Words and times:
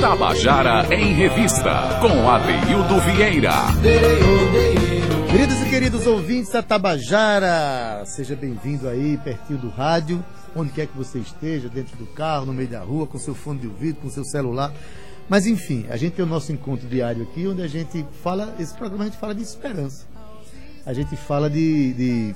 Tabajara 0.00 0.94
em 0.94 1.12
Revista, 1.12 2.00
com 2.00 2.26
Adeildo 2.26 2.98
Vieira. 3.00 3.52
Queridos 5.30 5.60
e 5.60 5.68
queridos 5.68 6.06
ouvintes 6.06 6.50
da 6.50 6.62
Tabajara, 6.62 8.02
seja 8.06 8.34
bem-vindo 8.34 8.88
aí, 8.88 9.18
pertinho 9.18 9.58
do 9.58 9.68
rádio, 9.68 10.24
onde 10.56 10.72
quer 10.72 10.86
que 10.86 10.96
você 10.96 11.18
esteja, 11.18 11.68
dentro 11.68 11.98
do 11.98 12.06
carro, 12.06 12.46
no 12.46 12.54
meio 12.54 12.68
da 12.68 12.80
rua, 12.80 13.06
com 13.06 13.18
seu 13.18 13.34
fone 13.34 13.58
de 13.58 13.66
ouvido, 13.66 14.00
com 14.00 14.08
seu 14.08 14.24
celular. 14.24 14.72
Mas 15.28 15.46
enfim, 15.46 15.84
a 15.90 15.98
gente 15.98 16.14
tem 16.14 16.24
o 16.24 16.28
nosso 16.28 16.50
encontro 16.50 16.88
diário 16.88 17.24
aqui, 17.24 17.46
onde 17.46 17.60
a 17.60 17.68
gente 17.68 18.02
fala, 18.22 18.54
esse 18.58 18.74
programa 18.74 19.04
a 19.04 19.06
gente 19.08 19.18
fala 19.18 19.34
de 19.34 19.42
esperança. 19.42 20.06
A 20.86 20.94
gente 20.94 21.14
fala 21.14 21.50
de, 21.50 21.92
de 21.92 22.34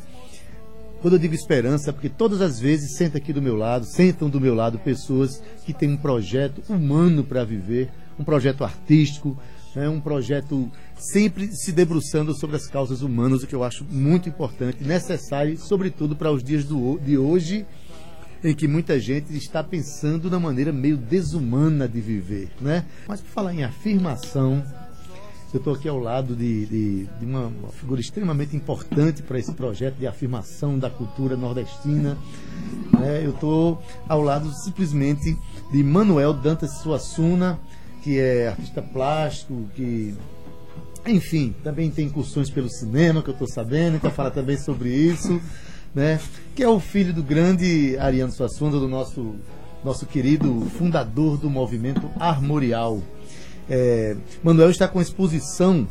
quando 1.05 1.17
eu 1.17 1.21
digo 1.21 1.35
esperança, 1.35 1.91
é 1.91 1.93
porque 1.93 2.09
todas 2.09 2.41
as 2.41 2.59
vezes 2.59 2.97
senta 2.97 3.19
aqui 3.19 3.31
do 3.31 3.43
meu 3.43 3.55
lado, 3.57 3.85
sentam 3.85 4.31
do 4.31 4.41
meu 4.41 4.55
lado 4.55 4.79
pessoas 4.79 5.43
que 5.67 5.75
têm 5.75 5.91
um 5.91 5.99
projeto 5.99 6.63
humano 6.67 7.23
para 7.23 7.45
viver, 7.45 7.91
um 8.19 8.25
projeto 8.25 8.65
artístico, 8.65 9.39
né, 9.77 9.87
um 9.87 10.01
projeto 10.01 10.73
sempre 10.97 11.49
se 11.49 11.73
debruçando 11.73 12.33
sobre 12.33 12.57
as 12.57 12.67
causas 12.67 13.03
humanas, 13.03 13.43
o 13.43 13.47
que 13.47 13.55
eu 13.55 13.63
acho 13.63 13.85
muito 13.85 14.31
importante, 14.31 14.83
necessário, 14.83 15.59
sobretudo 15.59 16.17
para 16.17 16.33
os 16.33 16.43
dias 16.43 16.65
do, 16.65 16.99
de 16.99 17.19
hoje, 17.19 17.67
em 18.43 18.55
que 18.55 18.67
muita 18.67 18.99
gente 18.99 19.31
está 19.37 19.63
pensando 19.63 20.31
na 20.31 20.41
maneira 20.41 20.73
meio 20.73 20.97
desumana 20.97 21.87
de 21.87 22.01
viver, 22.01 22.49
né? 22.63 22.83
Mas 23.07 23.21
por 23.21 23.29
falar 23.29 23.53
em 23.53 23.63
afirmação, 23.63 24.65
eu 25.57 25.59
estou 25.59 25.75
aqui 25.75 25.89
ao 25.89 25.99
lado 25.99 26.35
de, 26.35 26.67
de, 26.67 27.07
de 27.19 27.25
uma, 27.25 27.53
figura 27.73 28.01
extremamente 28.01 28.57
importante 28.57 29.23
para 29.23 29.39
esse 29.39 29.53
projeto 29.53 29.97
de 29.97 30.07
afirmação 30.07 30.79
da 30.79 30.91
cultura 30.91 31.37
nordestina. 31.37 32.19
Né? 32.93 33.25
Eu 33.25 33.31
estou 33.31 33.83
ao 34.09 34.21
lado 34.23 34.53
simplesmente 34.65 35.37
de 35.73 35.83
Manuel 35.83 36.33
Dantas 36.35 36.79
Suassuna, 36.79 37.59
que 38.03 38.19
é 38.19 38.49
artista 38.49 38.83
plástico, 38.83 39.69
que 39.75 40.15
enfim, 41.07 41.55
também 41.63 41.91
tem 41.91 42.07
incursões 42.07 42.49
pelo 42.49 42.69
cinema, 42.69 43.23
que 43.23 43.29
eu 43.29 43.35
estou 43.35 43.49
sabendo, 43.49 43.97
então 43.97 44.11
fala 44.11 44.31
também 44.31 44.57
sobre 44.57 44.89
isso 44.89 45.41
né? 45.95 46.21
Que 46.57 46.63
é 46.63 46.69
o 46.69 46.81
filho 46.81 47.13
do 47.15 47.23
grande 47.23 47.97
Ariano 47.99 48.33
Suassuna, 48.33 48.79
do 48.79 48.89
nosso, 48.89 49.37
nosso 49.85 50.05
querido 50.07 50.63
fundador 50.77 51.39
do 51.39 51.49
movimento 51.49 52.11
armorial. 52.19 53.01
É, 53.69 54.17
Manuel 54.43 54.71
está 54.71 54.87
com 54.87 55.01
exposição 55.01 55.87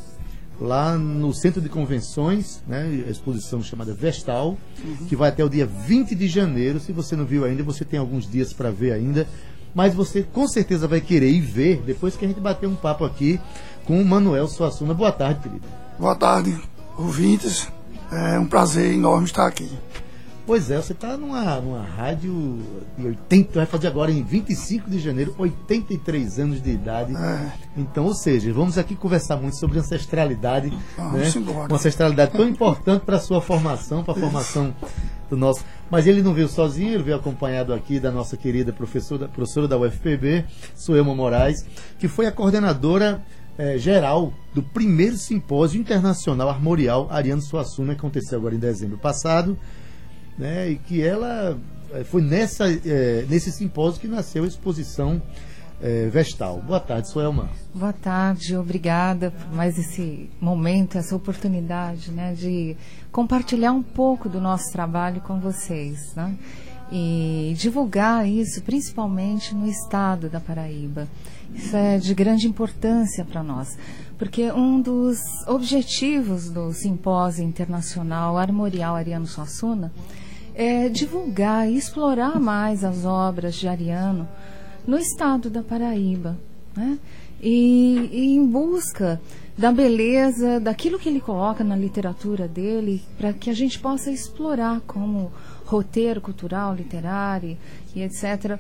lá 0.60 0.98
no 0.98 1.34
Centro 1.34 1.60
de 1.60 1.68
Convenções, 1.70 2.62
né, 2.68 3.04
a 3.08 3.10
exposição 3.10 3.62
chamada 3.62 3.94
Vestal, 3.94 4.58
uhum. 4.84 5.06
que 5.08 5.16
vai 5.16 5.30
até 5.30 5.44
o 5.44 5.50
dia 5.50 5.66
20 5.66 6.16
de 6.16 6.28
janeiro. 6.28 6.80
Se 6.80 6.92
você 6.92 7.16
não 7.16 7.26
viu 7.26 7.44
ainda, 7.46 7.64
você 7.64 7.84
tem 7.84 8.00
alguns 8.00 8.30
dias 8.30 8.54
para 8.54 8.72
ver 8.72 8.92
ainda. 8.92 9.28
Mas 9.74 9.94
você 9.94 10.22
com 10.22 10.48
certeza 10.48 10.88
vai 10.88 11.02
querer 11.02 11.30
ir 11.30 11.42
ver 11.42 11.82
depois 11.86 12.16
que 12.16 12.24
a 12.24 12.28
gente 12.28 12.40
bater 12.40 12.68
um 12.68 12.76
papo 12.76 13.04
aqui 13.04 13.40
com 13.86 14.00
o 14.00 14.06
Manuel 14.06 14.48
Suassuna. 14.48 14.94
Boa 14.94 15.12
tarde, 15.12 15.42
querido. 15.42 15.66
Boa 15.98 16.16
tarde, 16.16 16.56
ouvintes. 16.98 17.68
É 18.12 18.38
um 18.38 18.46
prazer 18.46 18.94
enorme 18.94 19.26
estar 19.26 19.48
aqui. 19.48 19.68
Pois 20.46 20.70
é, 20.70 20.76
você 20.76 20.92
está 20.92 21.16
numa, 21.16 21.62
numa 21.62 21.82
rádio 21.82 22.60
de 22.98 23.08
80, 23.08 23.54
vai 23.54 23.66
fazer 23.66 23.88
agora 23.88 24.12
em 24.12 24.22
25 24.22 24.90
de 24.90 25.00
janeiro, 25.00 25.34
83 25.38 26.40
anos 26.40 26.62
de 26.62 26.70
idade. 26.70 27.16
É. 27.16 27.52
Então, 27.78 28.06
ou 28.06 28.14
seja, 28.14 28.52
vamos 28.52 28.78
aqui 28.78 28.94
conversar 28.94 29.38
muito 29.38 29.58
sobre 29.58 29.80
ancestralidade. 29.80 30.78
Vamos 30.98 31.36
né? 31.36 31.42
embora. 31.42 31.68
Uma 31.70 31.78
ancestralidade 31.78 32.34
tão 32.34 32.48
importante 32.48 33.04
para 33.04 33.16
a 33.16 33.20
sua 33.22 33.40
formação, 33.40 34.04
para 34.04 34.14
a 34.14 34.18
formação 34.18 34.76
do 35.30 35.38
nosso. 35.38 35.64
Mas 35.90 36.08
ele 36.08 36.22
não 36.22 36.34
veio 36.34 36.50
sozinho, 36.50 36.94
ele 36.94 37.04
veio 37.04 37.16
acompanhado 37.16 37.74
aqui 37.74 37.98
da 37.98 38.12
nossa 38.12 38.36
querida 38.36 38.74
professora, 38.74 39.30
professora 39.30 39.66
da 39.66 39.78
UFPB, 39.78 40.44
Suelma 40.76 41.16
Moraes, 41.16 41.66
que 41.98 42.10
foi 42.10 42.26
a 42.26 42.32
coordenadora 42.34 43.24
é, 43.58 43.78
geral 43.78 44.34
do 44.54 44.62
primeiro 44.62 45.16
simpósio 45.16 45.80
internacional 45.80 46.50
armorial 46.50 47.08
Ariano 47.09 47.42
Suassuna, 47.42 47.94
que 47.94 48.00
aconteceu 48.00 48.40
agora 48.40 48.56
em 48.56 48.59
dezembro 48.59 48.98
passado 48.98 49.58
né? 50.38 50.70
E 50.70 50.76
que 50.76 51.02
ela 51.02 51.58
eh, 51.94 52.04
foi 52.04 52.22
nessa, 52.22 52.66
é, 52.72 53.26
nesse 53.30 53.52
simpósio 53.52 54.02
que 54.02 54.08
nasceu 54.08 54.44
a 54.44 54.48
exposição 54.48 55.22
é, 55.84 56.08
Vestal. 56.08 56.62
Boa 56.66 56.80
tarde, 56.80 57.10
Suelma. 57.10 57.50
Boa 57.76 57.92
tarde, 57.92 58.56
obrigada 58.56 59.32
por 59.32 59.54
mais 59.54 59.78
esse 59.78 60.30
momento, 60.40 60.98
essa 60.98 61.14
oportunidade 61.14 62.10
né, 62.10 62.34
de 62.34 62.78
compartilhar 63.12 63.74
um 63.74 63.84
pouco 63.84 64.30
do 64.30 64.40
nosso 64.40 64.72
trabalho 64.72 65.20
com 65.20 65.42
vocês. 65.42 66.14
Né? 66.16 66.36
E 66.90 67.54
divulgar 67.58 68.28
isso 68.28 68.62
principalmente 68.62 69.54
no 69.54 69.68
estado 69.68 70.30
da 70.30 70.40
Paraíba. 70.40 71.08
Isso 71.54 71.76
é 71.76 71.98
de 71.98 72.14
grande 72.14 72.48
importância 72.48 73.26
para 73.26 73.44
nós, 73.44 73.78
porque 74.18 74.52
um 74.52 74.82
dos 74.82 75.20
objetivos 75.48 76.50
do 76.50 76.72
Simpósio 76.74 77.44
Internacional 77.44 78.38
Armorial 78.38 78.96
Ariano 78.96 79.28
Suassuna 79.28 79.92
é, 80.56 80.90
divulgar 80.90 81.69
e 81.69 81.78
explorar 81.78 82.40
mais 82.40 82.84
as 82.84 83.06
obras 83.06 83.56
de 83.56 83.68
Ariano 83.68 84.28
no 84.86 84.97
estado 84.97 85.50
da 85.50 85.64
Paraíba, 85.64 86.38
né? 86.75 86.97
E, 87.41 88.09
e 88.12 88.36
em 88.36 88.46
busca 88.46 89.19
da 89.58 89.72
beleza, 89.72 90.59
daquilo 90.59 90.97
que 90.97 91.09
ele 91.09 91.19
coloca 91.19 91.64
na 91.64 91.75
literatura 91.75 92.47
dele, 92.47 93.02
para 93.18 93.34
que 93.34 93.50
a 93.50 93.53
gente 93.53 93.78
possa 93.80 94.09
explorar 94.09 94.81
como 94.88 95.31
roteiro 95.66 96.22
cultural, 96.22 96.74
literário 96.74 97.58
e 97.96 98.02
etc. 98.02 98.59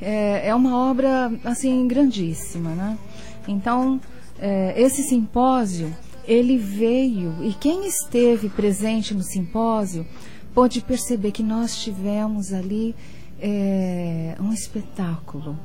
É, 0.00 0.48
é 0.48 0.54
uma 0.54 0.76
obra 0.76 1.32
assim 1.44 1.86
grandíssima, 1.86 2.70
né? 2.70 2.98
Então 3.46 4.00
é, 4.38 4.74
esse 4.80 5.02
simpósio 5.02 5.94
ele 6.26 6.56
veio 6.56 7.34
e 7.42 7.52
quem 7.52 7.86
esteve 7.86 8.48
presente 8.48 9.12
no 9.14 9.22
simpósio 9.22 10.06
pôde 10.54 10.80
perceber 10.80 11.32
que 11.32 11.42
nós 11.42 11.76
tivemos 11.76 12.52
ali 12.52 12.94
é, 13.40 14.36
um 14.40 14.52
espetáculo 14.52 15.58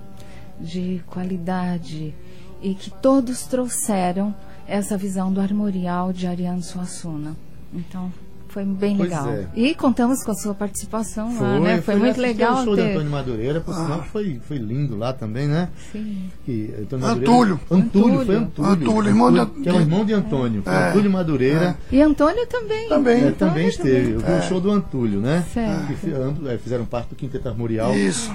de 0.59 1.01
qualidade 1.07 2.13
e 2.61 2.73
que 2.73 2.89
todos 2.89 3.43
trouxeram 3.43 4.35
essa 4.67 4.97
visão 4.97 5.31
do 5.31 5.39
armorial 5.39 6.11
de 6.11 6.25
Ariano 6.27 6.63
Suassuna. 6.63 7.35
Então, 7.73 8.11
foi 8.57 8.66
bem 8.66 8.97
pois 8.97 9.12
legal. 9.12 9.29
É. 9.29 9.47
E 9.56 9.75
contamos 9.75 10.23
com 10.23 10.31
a 10.31 10.34
sua 10.34 10.56
participação 10.56 11.31
foi, 11.31 11.47
lá, 11.47 11.59
né? 11.59 11.75
Foi, 11.75 11.94
foi 11.94 11.95
muito 11.95 12.19
legal. 12.19 12.62
O 12.62 12.63
show 12.63 12.75
ter... 12.75 12.81
do 12.81 12.90
Antônio 12.90 13.12
Madureira, 13.12 13.62
por 13.62 13.75
sinal, 13.75 14.00
ah. 14.00 14.03
foi, 14.12 14.41
foi 14.47 14.57
lindo 14.57 14.97
lá 14.97 15.13
também, 15.13 15.47
né? 15.47 15.69
Sim. 15.91 16.28
Que, 16.44 16.73
Antônio 16.81 17.06
Antúlio. 17.06 17.59
Antúlio, 17.69 18.25
foi 18.25 18.35
Antúlio. 18.35 18.72
Antúlio, 18.72 19.09
irmão 19.09 19.31
de 19.31 19.45
Que 19.62 19.69
é 19.69 19.73
o 19.73 19.79
irmão 19.79 20.03
de 20.03 20.13
Antônio. 20.13 20.63
Foi 20.63 20.73
é. 20.73 20.90
Antúlio 20.90 21.12
Madureira. 21.12 21.78
É. 21.91 21.95
E 21.95 22.01
Antônio 22.01 22.47
também. 22.47 22.90
Também. 22.90 23.25
É, 23.25 23.31
também 23.31 23.68
esteve. 23.68 24.13
Eu 24.13 24.19
vi 24.22 24.31
o 24.31 24.35
é. 24.38 24.41
show 24.41 24.59
do 24.59 24.72
Antúlio, 24.72 25.19
né? 25.19 25.45
Certo. 25.53 25.85
Que 25.85 26.50
é, 26.50 26.57
fizeram 26.57 26.85
parte 26.85 27.09
do 27.09 27.16
Quinteto 27.16 27.47
Armorial. 27.47 27.94
Isso. 27.95 28.31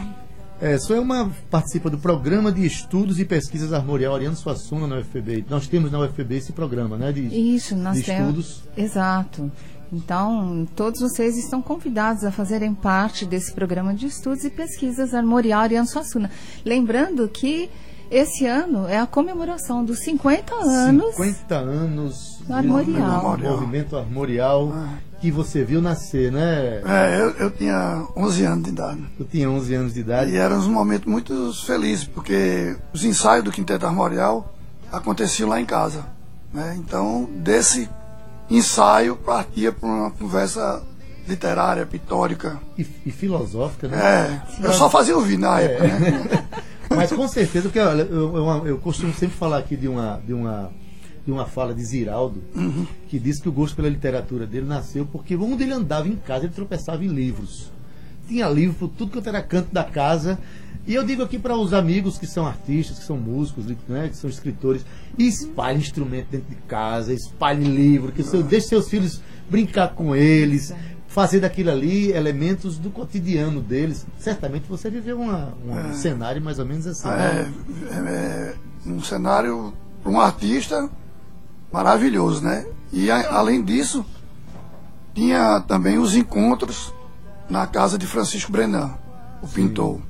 É, 0.61 0.77
uma 1.01 1.29
participa 1.51 1.91
do 1.91 1.99
programa 1.99 2.53
de 2.53 2.65
estudos 2.65 3.19
e 3.19 3.25
pesquisas 3.25 3.73
armorial 3.73 4.15
Ariano 4.15 4.37
Suassuna 4.37 4.87
na 4.87 4.99
UFPB. 4.99 5.47
Nós 5.51 5.67
temos 5.67 5.91
na 5.91 5.99
UFPB 5.99 6.37
esse 6.37 6.53
programa, 6.53 6.97
né? 6.97 7.11
De, 7.11 7.23
Isso, 7.27 7.75
nós 7.75 7.97
de 7.97 8.05
temos. 8.05 8.29
Estudos. 8.29 8.63
Exato. 8.77 9.51
Então, 9.93 10.67
todos 10.75 11.01
vocês 11.01 11.37
estão 11.37 11.61
convidados 11.61 12.25
a 12.25 12.31
fazerem 12.31 12.73
parte 12.73 13.27
desse 13.27 13.53
programa 13.53 13.93
de 13.93 14.07
estudos 14.07 14.43
e 14.43 14.51
pesquisas 14.51 15.13
Armorial 15.13 15.61
Ariano 15.61 15.87
Suassuna. 15.87 16.31
Lembrando 16.65 17.29
que 17.29 17.69
esse 18.11 18.47
ano 18.47 18.87
é 18.89 18.99
a 18.99 19.07
comemoração 19.07 19.85
dos 19.85 20.01
50 20.01 20.55
anos. 20.55 21.15
50 21.15 21.55
anos 21.55 22.43
do 22.47 22.55
Armorial. 22.55 23.37
Do 23.37 23.45
movimento 23.45 23.97
Armorial 23.97 24.71
ah. 24.75 24.99
que 25.21 25.31
você 25.31 25.63
viu 25.63 25.83
nascer, 25.83 26.33
né? 26.33 26.83
É, 26.87 27.21
eu, 27.21 27.31
eu, 27.33 27.51
tinha 27.51 28.07
11 28.17 28.45
anos 28.45 28.65
de 28.65 28.71
idade. 28.71 29.07
Eu 29.19 29.27
tinha 29.27 29.51
11 29.51 29.75
anos 29.75 29.95
de 29.95 30.01
idade. 30.01 30.31
E 30.31 30.37
eram 30.37 30.57
uns 30.57 30.67
momentos 30.67 31.07
muito 31.07 31.53
felizes, 31.67 32.05
porque 32.07 32.77
os 32.95 33.05
ensaios 33.05 33.45
do 33.45 33.53
Quinteto 33.53 33.87
Armorial 33.87 34.55
aconteciam 34.91 35.49
lá 35.49 35.61
em 35.61 35.67
casa. 35.67 36.05
Né? 36.53 36.77
Então, 36.79 37.29
desse 37.37 37.89
ensaio 38.57 39.17
partia 39.17 39.73
para 39.73 39.89
uma 39.89 40.11
conversa 40.11 40.83
literária, 41.27 41.87
pitórica. 41.87 42.61
E, 42.77 42.87
e 43.07 43.11
filosófica, 43.11 43.89
né? 43.89 44.43
É, 44.61 44.67
eu 44.67 44.73
só 44.73 44.91
fazia 44.91 45.17
ouvir 45.17 45.39
na 45.39 45.61
é. 45.61 45.65
época, 45.65 45.87
né? 45.99 46.49
Mas 46.95 47.13
com 47.13 47.27
certeza, 47.27 47.69
porque 47.69 47.79
olha, 47.79 48.03
eu, 48.03 48.37
eu, 48.37 48.67
eu, 48.67 48.79
costumo 48.79 49.15
sempre 49.15 49.37
falar 49.37 49.59
aqui 49.59 49.77
de 49.77 49.89
uma, 49.89 50.21
de 50.27 50.35
uma, 50.35 50.71
de 51.25 51.33
uma 51.33 51.47
fala 51.47 51.75
de 51.75 51.83
Ziraldo, 51.83 52.43
uhum. 52.55 52.87
que 53.09 53.19
diz 53.19 53.41
que 53.41 53.49
o 53.49 53.53
gosto 53.53 53.75
pela 53.77 53.89
literatura 53.89 54.47
dele 54.47 54.67
nasceu 54.67 55.07
porque 55.11 55.35
onde 55.35 55.63
ele 55.63 55.73
andava 55.73 56.07
em 56.07 56.17
casa, 56.17 56.45
ele 56.45 56.53
tropeçava 56.53 57.03
em 57.03 57.09
livros. 57.09 57.71
Tinha 58.29 58.49
livro 58.49 58.75
por 58.75 58.89
tudo 58.89 59.21
que 59.21 59.29
era 59.29 59.43
canto 59.43 59.73
da 59.73 59.85
casa. 59.85 60.39
E 60.87 60.95
eu 60.95 61.05
digo 61.05 61.23
aqui 61.23 61.39
para 61.39 61.57
os 61.57 61.73
amigos 61.73 62.19
que 62.19 62.27
são 62.27 62.45
artistas, 62.47 62.99
que 62.99 63.05
são 63.05 63.17
músicos, 63.17 63.67
né, 63.89 64.09
que 64.09 64.17
são 64.17 64.29
escritores, 64.29 64.85
espalhe 65.17 65.79
instrumento 65.79 66.27
dentro 66.31 66.49
de 66.51 66.57
casa, 66.63 67.13
espalhe 67.15 67.65
livro, 67.65 68.11
que 68.11 68.23
seu, 68.25 68.43
deixe 68.43 68.67
seus 68.69 68.89
filhos 68.89 69.21
brincar 69.49 69.95
com 69.95 70.17
eles, 70.17 70.75
fazer 71.07 71.39
daquilo 71.41 71.71
ali 71.71 72.11
elementos 72.11 72.79
do 72.79 72.91
cotidiano 72.91 73.61
deles. 73.61 74.05
Certamente 74.19 74.65
você 74.69 74.91
viveu 74.91 75.21
uma, 75.21 75.55
uma- 75.65 75.81
um 75.89 75.95
cenário 75.95 76.43
mais 76.43 76.59
ou 76.59 76.67
menos 76.67 76.87
assim. 76.87 77.09
É, 77.09 77.13
né? 77.13 77.53
é, 78.85 78.89
é 78.89 78.91
um 78.93 79.01
cenário 79.03 79.73
para 80.03 80.11
um 80.11 80.21
artista 80.21 80.91
maravilhoso, 81.73 82.43
né? 82.43 82.67
E 82.93 83.09
a- 83.11 83.35
além 83.37 83.63
disso, 83.63 84.05
tinha 85.15 85.61
também 85.61 85.99
os 85.99 86.15
encontros 86.17 86.93
na 87.49 87.67
casa 87.67 87.97
de 87.99 88.07
Francisco 88.07 88.51
Brenan, 88.51 88.95
o 89.43 89.47
pintor, 89.49 90.01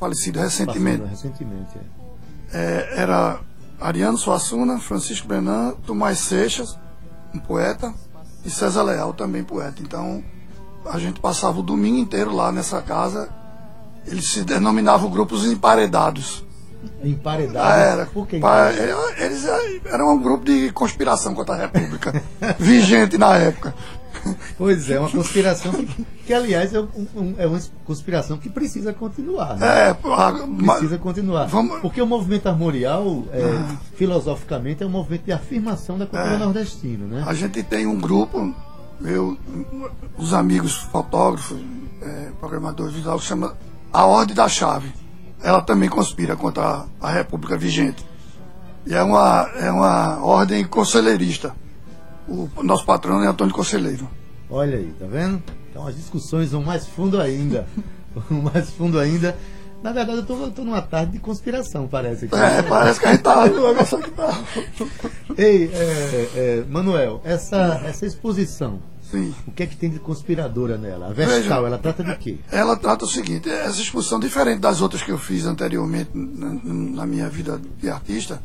falecido 0.00 0.40
recentemente. 0.40 1.04
Recentemente. 1.04 1.78
é. 1.78 2.00
É, 2.52 2.94
era 3.02 3.38
Ariano 3.80 4.18
Suassuna, 4.18 4.78
Francisco 4.80 5.28
Brenan, 5.28 5.74
Tomás 5.86 6.18
Seixas, 6.18 6.76
um 7.32 7.38
poeta, 7.38 7.94
e 8.44 8.50
César 8.50 8.82
Leal, 8.82 9.12
também 9.12 9.44
poeta. 9.44 9.80
Então, 9.82 10.24
a 10.86 10.98
gente 10.98 11.20
passava 11.20 11.60
o 11.60 11.62
domingo 11.62 11.98
inteiro 11.98 12.34
lá 12.34 12.50
nessa 12.50 12.80
casa. 12.82 13.28
Eles 14.06 14.32
se 14.32 14.42
denominavam 14.42 15.10
grupos 15.10 15.44
emparedados. 15.44 16.42
Emparedado. 17.04 17.58
Ah, 17.68 17.76
era. 17.76 18.06
Por 18.06 18.26
que 18.26 18.40
Pa- 18.40 18.70
é, 18.70 19.24
Eles 19.24 19.44
eram 19.84 20.14
um 20.14 20.18
grupo 20.22 20.46
de 20.46 20.72
conspiração 20.72 21.34
contra 21.34 21.54
a 21.54 21.58
República, 21.58 22.20
vigente 22.58 23.18
na 23.18 23.36
época. 23.36 23.69
Pois 24.60 24.90
é, 24.90 25.00
uma 25.00 25.08
conspiração 25.08 25.72
que, 25.72 26.04
que, 26.26 26.34
aliás, 26.34 26.74
é, 26.74 26.80
um- 26.80 27.06
um- 27.16 27.34
é 27.38 27.46
uma 27.46 27.58
conspiração 27.86 28.36
que 28.36 28.50
precisa 28.50 28.92
continuar. 28.92 29.56
Né? 29.56 29.66
É, 29.66 29.90
a- 29.90 30.32
ma- 30.46 30.74
Precisa 30.74 30.98
continuar. 30.98 31.46
Vamos- 31.46 31.76
Ah. 31.76 31.80
Porque 31.80 32.02
o 32.02 32.06
movimento 32.06 32.46
armorial, 32.46 33.24
é, 33.32 33.40
filosoficamente, 33.96 34.82
é 34.82 34.86
um 34.86 34.90
movimento 34.90 35.24
de 35.24 35.32
afirmação 35.32 35.96
da 35.96 36.04
cultura 36.04 36.34
É. 36.34 36.38
nordestina. 36.38 37.06
Né? 37.06 37.24
a 37.26 37.32
gente 37.32 37.62
tem 37.62 37.86
um 37.86 37.98
grupo, 37.98 38.54
eu, 39.02 39.38
os 40.18 40.34
amigos 40.34 40.74
fotógrafos, 40.74 41.56
é, 42.02 42.28
programadores 42.38 42.92
visuais, 42.92 43.22
que 43.22 43.26
chama 43.28 43.56
A 43.90 44.04
Ordem 44.04 44.36
da 44.36 44.46
Chave. 44.46 44.92
Ela 45.42 45.62
também 45.62 45.88
conspira 45.88 46.36
contra 46.36 46.62
a, 46.62 46.84
a 47.00 47.10
República 47.10 47.56
vigente. 47.56 48.04
E 48.86 48.94
é 48.94 49.02
uma, 49.02 49.48
é 49.56 49.70
uma 49.70 50.22
ordem 50.22 50.64
conselheirista. 50.66 51.54
O 52.28 52.48
nosso 52.62 52.84
patrão 52.84 53.22
é 53.22 53.26
Antônio 53.26 53.54
Conselheiro. 53.54 54.06
Olha 54.50 54.78
aí, 54.78 54.92
tá 54.98 55.06
vendo? 55.06 55.42
Então 55.70 55.86
as 55.86 55.94
discussões 55.94 56.50
vão 56.50 56.62
mais 56.62 56.86
fundo 56.86 57.20
ainda. 57.20 57.66
Vão 58.12 58.42
mais 58.42 58.68
fundo 58.70 58.98
ainda. 58.98 59.36
Na 59.82 59.92
verdade, 59.92 60.18
eu 60.18 60.26
tô, 60.26 60.34
eu 60.42 60.50
tô 60.50 60.64
numa 60.64 60.82
tarde 60.82 61.12
de 61.12 61.18
conspiração, 61.20 61.86
parece. 61.86 62.26
Aqui. 62.26 62.34
É, 62.34 62.60
parece 62.60 63.00
que 63.00 63.06
a 63.06 63.12
gente 63.12 63.22
tá 63.22 63.46
no 63.46 63.68
negócio 63.68 63.98
aqui 63.98 64.10
tá. 64.10 64.44
Ei, 65.38 65.70
é, 65.72 66.30
é, 66.34 66.64
Manuel, 66.68 67.20
essa, 67.24 67.80
essa 67.84 68.04
exposição, 68.04 68.80
Sim. 69.10 69.32
o 69.46 69.52
que 69.52 69.62
é 69.62 69.66
que 69.66 69.76
tem 69.76 69.88
de 69.88 69.98
conspiradora 69.98 70.76
nela? 70.76 71.06
A 71.06 71.12
Vestal, 71.12 71.38
Veja. 71.38 71.54
ela 71.54 71.78
trata 71.78 72.04
de 72.04 72.14
quê? 72.16 72.38
Ela 72.50 72.76
trata 72.76 73.04
o 73.04 73.08
seguinte, 73.08 73.48
essa 73.48 73.80
exposição, 73.80 74.20
diferente 74.20 74.58
das 74.58 74.82
outras 74.82 75.02
que 75.02 75.12
eu 75.12 75.18
fiz 75.18 75.46
anteriormente 75.46 76.10
na, 76.12 76.48
na 76.64 77.06
minha 77.06 77.28
vida 77.28 77.58
de 77.78 77.88
artista, 77.88 78.42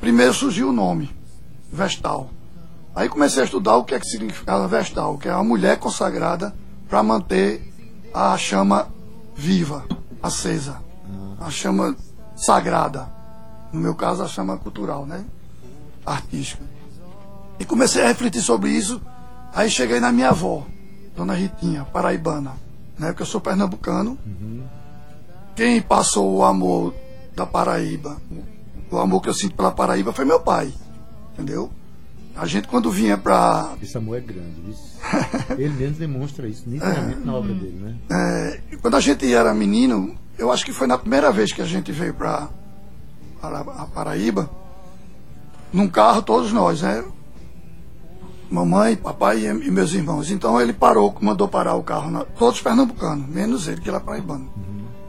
primeiro 0.00 0.32
surgiu 0.32 0.70
o 0.70 0.72
nome, 0.72 1.10
Vestal. 1.70 2.30
Aí 2.94 3.08
comecei 3.08 3.42
a 3.42 3.44
estudar 3.44 3.76
o 3.76 3.84
que 3.84 3.94
é 3.94 4.00
que 4.00 4.06
significava 4.06 4.66
Vestal, 4.66 5.16
que 5.16 5.28
é 5.28 5.34
uma 5.34 5.44
mulher 5.44 5.78
consagrada 5.78 6.54
para 6.88 7.02
manter 7.02 7.72
a 8.12 8.36
chama 8.36 8.88
viva, 9.34 9.84
acesa, 10.22 10.82
a 11.40 11.50
chama 11.50 11.96
sagrada. 12.36 13.08
No 13.72 13.80
meu 13.80 13.94
caso, 13.94 14.22
a 14.22 14.28
chama 14.28 14.56
cultural, 14.56 15.06
né? 15.06 15.24
Artística. 16.04 16.64
E 17.58 17.64
comecei 17.64 18.02
a 18.02 18.08
refletir 18.08 18.42
sobre 18.42 18.70
isso. 18.70 19.00
Aí 19.54 19.70
cheguei 19.70 20.00
na 20.00 20.10
minha 20.10 20.30
avó, 20.30 20.66
Dona 21.14 21.34
Ritinha, 21.34 21.84
paraibana. 21.84 22.54
Né? 22.98 23.08
Porque 23.08 23.22
eu 23.22 23.26
sou 23.26 23.40
pernambucano. 23.40 24.18
Quem 25.54 25.80
passou 25.80 26.36
o 26.36 26.44
amor 26.44 26.94
da 27.34 27.46
Paraíba, 27.46 28.16
o 28.90 28.98
amor 28.98 29.20
que 29.20 29.28
eu 29.28 29.34
sinto 29.34 29.54
pela 29.54 29.70
Paraíba, 29.70 30.12
foi 30.12 30.24
meu 30.24 30.40
pai. 30.40 30.72
Entendeu? 31.32 31.70
A 32.40 32.46
gente, 32.46 32.68
quando 32.68 32.90
vinha 32.90 33.18
pra. 33.18 33.74
Esse 33.82 33.98
amor 33.98 34.16
é 34.16 34.20
grande, 34.20 34.70
isso. 34.70 34.98
Ele 35.58 35.74
mesmo 35.74 35.98
demonstra 35.98 36.48
isso 36.48 36.62
nitidamente 36.66 37.20
na 37.20 37.34
obra 37.34 37.52
dele, 37.52 37.78
né? 37.78 37.96
é, 38.10 38.78
quando 38.80 38.96
a 38.96 39.00
gente 39.00 39.30
era 39.30 39.52
menino, 39.52 40.16
eu 40.38 40.50
acho 40.50 40.64
que 40.64 40.72
foi 40.72 40.86
na 40.86 40.96
primeira 40.96 41.30
vez 41.30 41.52
que 41.52 41.60
a 41.60 41.66
gente 41.66 41.92
veio 41.92 42.14
para 42.14 42.48
a 43.42 43.86
Paraíba, 43.92 44.48
num 45.70 45.86
carro, 45.86 46.22
todos 46.22 46.50
nós, 46.50 46.80
né? 46.80 47.04
Mamãe, 48.50 48.96
papai 48.96 49.44
e, 49.46 49.70
meus 49.70 49.92
irmãos. 49.92 50.30
Então 50.30 50.58
ele 50.58 50.72
parou, 50.72 51.14
mandou 51.20 51.46
parar 51.46 51.74
o 51.74 51.82
carro, 51.82 52.10
na, 52.10 52.24
todos 52.24 52.62
pernambucanos, 52.62 53.28
menos 53.28 53.68
ele, 53.68 53.82
que 53.82 53.88
era 53.90 54.00
paraibano. 54.00 54.50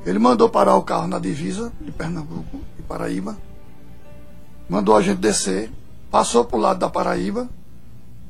Ele 0.05 0.19
mandou 0.19 0.49
parar 0.49 0.75
o 0.75 0.83
carro 0.83 1.07
na 1.07 1.17
divisa 1.17 1.71
de 1.79 1.93
Pernambuco 1.93 2.59
e 2.77 2.81
Paraíba, 2.81 3.37
mandou 4.67 4.97
a 4.97 5.01
gente 5.01 5.19
descer, 5.19 5.71
passou 6.11 6.43
pro 6.43 6.59
lado 6.59 6.79
da 6.79 6.89
Paraíba 6.89 7.49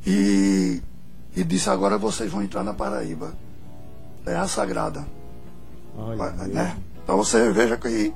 e, 0.06 0.82
e 1.36 1.44
disse: 1.44 1.70
agora 1.70 1.98
vocês 1.98 2.32
vão 2.32 2.44
entrar 2.44 2.64
na 2.64 2.74
Paraíba, 2.74 3.34
terra 4.24 4.48
sagrada. 4.48 5.06
Olha, 5.98 6.32
né? 6.48 6.78
Então 7.04 7.18
você 7.18 7.52
veja 7.52 7.76
que 7.76 8.14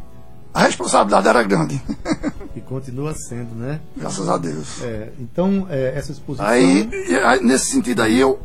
a 0.53 0.61
responsabilidade 0.61 1.27
era 1.27 1.43
grande, 1.43 1.81
e 2.55 2.61
continua 2.61 3.13
sendo, 3.13 3.53
né? 3.55 3.81
graças 3.97 4.29
a 4.29 4.37
Deus. 4.37 4.81
É, 4.81 5.11
então, 5.19 5.67
é, 5.69 5.93
essa 5.97 6.13
exposição. 6.13 6.47
Aí, 6.47 6.89
nesse 7.41 7.71
sentido 7.71 8.01
aí, 8.01 8.17
eu, 8.17 8.39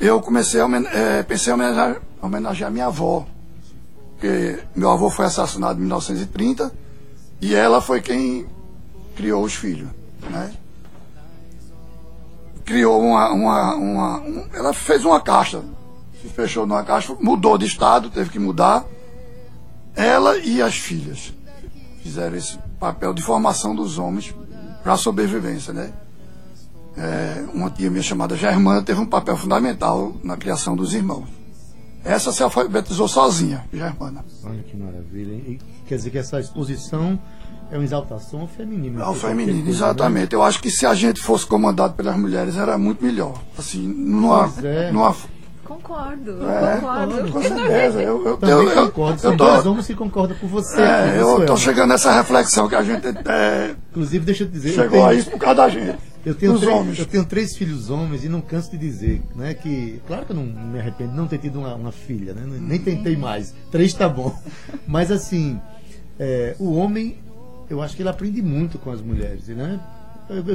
eu 0.00 0.22
comecei 0.22 0.60
a 0.62 0.66
eh, 0.66 1.22
pensei 1.24 1.52
em 1.52 1.54
homenagear, 1.54 2.00
homenagear 2.22 2.70
minha 2.70 2.86
avó. 2.86 3.26
Porque 4.12 4.58
meu 4.74 4.90
avô 4.90 5.10
foi 5.10 5.26
assassinado 5.26 5.78
em 5.78 5.82
1930 5.82 6.72
e 7.40 7.54
ela 7.54 7.80
foi 7.80 8.00
quem 8.00 8.46
criou 9.16 9.42
os 9.44 9.54
filhos. 9.54 9.88
Né? 10.28 10.52
Criou 12.64 13.00
uma. 13.00 13.30
uma, 13.30 13.74
uma 13.74 14.20
um- 14.20 14.46
ela 14.52 14.72
fez 14.72 15.04
uma 15.04 15.20
caixa. 15.20 15.62
Se 16.20 16.28
fechou 16.28 16.66
numa 16.66 16.84
caixa, 16.84 17.16
mudou 17.20 17.56
de 17.56 17.66
estado, 17.66 18.10
teve 18.10 18.30
que 18.30 18.38
mudar. 18.38 18.84
Ela 19.96 20.36
e 20.38 20.60
as 20.62 20.76
filhas 20.76 21.32
fizeram 22.02 22.36
esse 22.36 22.58
papel 22.78 23.12
de 23.12 23.22
formação 23.22 23.74
dos 23.74 23.98
homens 23.98 24.34
para 24.82 24.92
a 24.92 24.96
sobrevivência, 24.96 25.72
né? 25.72 25.92
É, 26.96 27.44
uma 27.54 27.70
tia 27.70 27.90
minha 27.90 28.02
chamada 28.02 28.36
Germana 28.36 28.82
teve 28.82 29.00
um 29.00 29.06
papel 29.06 29.36
fundamental 29.36 30.12
na 30.22 30.36
criação 30.36 30.76
dos 30.76 30.92
irmãos. 30.92 31.28
Essa 32.04 32.32
se 32.32 32.42
alfabetizou 32.42 33.06
sozinha, 33.08 33.64
Germana. 33.72 34.24
Olha 34.44 34.62
que 34.62 34.76
maravilha. 34.76 35.32
E 35.34 35.58
quer 35.86 35.96
dizer 35.96 36.10
que 36.10 36.18
essa 36.18 36.40
exposição 36.40 37.18
é 37.70 37.76
uma 37.76 37.84
exaltação 37.84 38.46
feminina. 38.48 39.02
Ao 39.04 39.14
feminino, 39.14 39.68
exatamente. 39.68 40.32
Eu 40.34 40.42
acho 40.42 40.60
que 40.60 40.70
se 40.70 40.84
a 40.86 40.94
gente 40.94 41.20
fosse 41.20 41.46
comandado 41.46 41.94
pelas 41.94 42.16
mulheres 42.16 42.56
era 42.56 42.76
muito 42.78 43.04
melhor. 43.04 43.40
Assim, 43.58 43.86
numa. 43.86 44.48
Pois 44.48 44.64
é. 44.64 44.90
numa 44.92 45.14
Concordo, 45.64 46.32
É, 46.50 46.74
concordo. 46.80 47.30
com 47.32 47.42
certeza. 47.42 48.02
Eu, 48.02 48.26
eu? 48.26 48.36
Também 48.36 48.54
eu, 48.56 48.68
eu, 48.70 48.86
concordo. 48.86 49.20
São 49.20 49.30
eu 49.32 49.36
tô, 49.38 49.44
dois 49.44 49.66
homens 49.66 49.86
que 49.86 49.94
concordam 49.94 50.36
com 50.36 50.48
você. 50.48 50.80
é, 50.82 51.18
eu 51.20 51.28
Manuel. 51.28 51.46
tô 51.46 51.56
chegando 51.56 51.90
nessa 51.90 52.12
reflexão 52.12 52.68
que 52.68 52.74
a 52.74 52.82
gente 52.82 53.06
é, 53.06 53.76
Inclusive, 53.90 54.24
deixa 54.24 54.42
eu 54.42 54.48
te 54.48 54.52
dizer. 54.52 54.70
chegou 54.70 54.90
tenho- 54.90 55.04
a 55.06 55.14
isso 55.14 55.30
por 55.30 55.38
causa 55.38 55.54
da 55.62 55.68
gente. 55.68 55.96
Eu 56.26 56.34
tenho, 56.34 56.52
dos 56.52 56.60
três, 56.62 56.76
homens. 56.76 56.98
eu 56.98 57.06
tenho 57.06 57.24
três 57.24 57.56
filhos 57.56 57.88
homens 57.88 58.24
e 58.24 58.28
não 58.28 58.40
canso 58.42 58.70
de 58.72 58.76
dizer, 58.78 59.22
né? 59.36 59.54
Que, 59.54 60.02
claro 60.06 60.26
que 60.26 60.32
eu 60.32 60.36
não 60.36 60.42
me 60.44 60.78
arrependo 60.78 61.12
de 61.12 61.16
não 61.16 61.26
ter 61.28 61.38
tido 61.38 61.60
uma, 61.60 61.74
uma 61.74 61.92
filha, 61.92 62.34
né? 62.34 62.42
Nem 62.60 62.78
tentei 62.78 63.16
mais. 63.16 63.54
Três 63.70 63.94
tá 63.94 64.08
bom. 64.08 64.36
Mas 64.88 65.10
assim, 65.12 65.58
é, 66.18 66.56
o 66.58 66.74
homem, 66.74 67.16
eu 67.70 67.80
acho 67.80 67.96
que 67.96 68.02
ele 68.02 68.08
aprende 68.10 68.42
muito 68.42 68.78
com 68.78 68.90
as 68.90 69.00
mulheres, 69.00 69.46
né? 69.48 69.80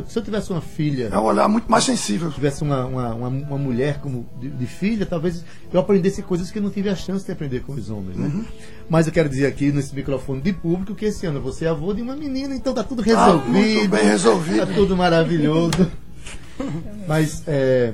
Se 0.07 0.17
eu 0.17 0.23
tivesse 0.23 0.51
uma 0.51 0.61
filha, 0.61 1.09
É 1.11 1.17
um 1.17 1.23
olhar 1.23 1.49
muito 1.49 1.69
mais 1.69 1.83
sensível. 1.83 2.31
tivesse 2.31 2.61
uma, 2.63 2.85
uma, 2.85 3.13
uma, 3.13 3.27
uma 3.27 3.57
mulher 3.57 3.99
como 3.99 4.25
de, 4.39 4.47
de 4.47 4.65
filha, 4.65 5.05
talvez 5.05 5.43
eu 5.73 5.77
aprendesse 5.81 6.21
coisas 6.21 6.49
que 6.49 6.59
eu 6.59 6.63
não 6.63 6.69
tive 6.69 6.87
a 6.87 6.95
chance 6.95 7.25
de 7.25 7.31
aprender 7.33 7.59
com 7.61 7.73
os 7.73 7.89
homens, 7.89 8.15
né? 8.15 8.31
Uhum. 8.33 8.45
Mas 8.89 9.05
eu 9.05 9.11
quero 9.11 9.27
dizer 9.27 9.47
aqui 9.47 9.73
nesse 9.73 9.93
microfone 9.93 10.39
de 10.39 10.53
público 10.53 10.95
que 10.95 11.03
esse 11.05 11.25
ano 11.25 11.41
você 11.41 11.65
é 11.65 11.67
avô 11.69 11.93
de 11.93 12.01
uma 12.01 12.15
menina, 12.15 12.55
então 12.55 12.73
tá 12.73 12.83
tudo 12.85 13.03
Tá 13.03 13.25
resolvido. 13.25 13.51
muito 13.51 13.89
bem 13.89 14.05
resolvido. 14.05 14.59
Tá 14.65 14.73
tudo 14.73 14.95
maravilhoso. 14.95 15.91
Mas, 17.05 17.43
é, 17.45 17.91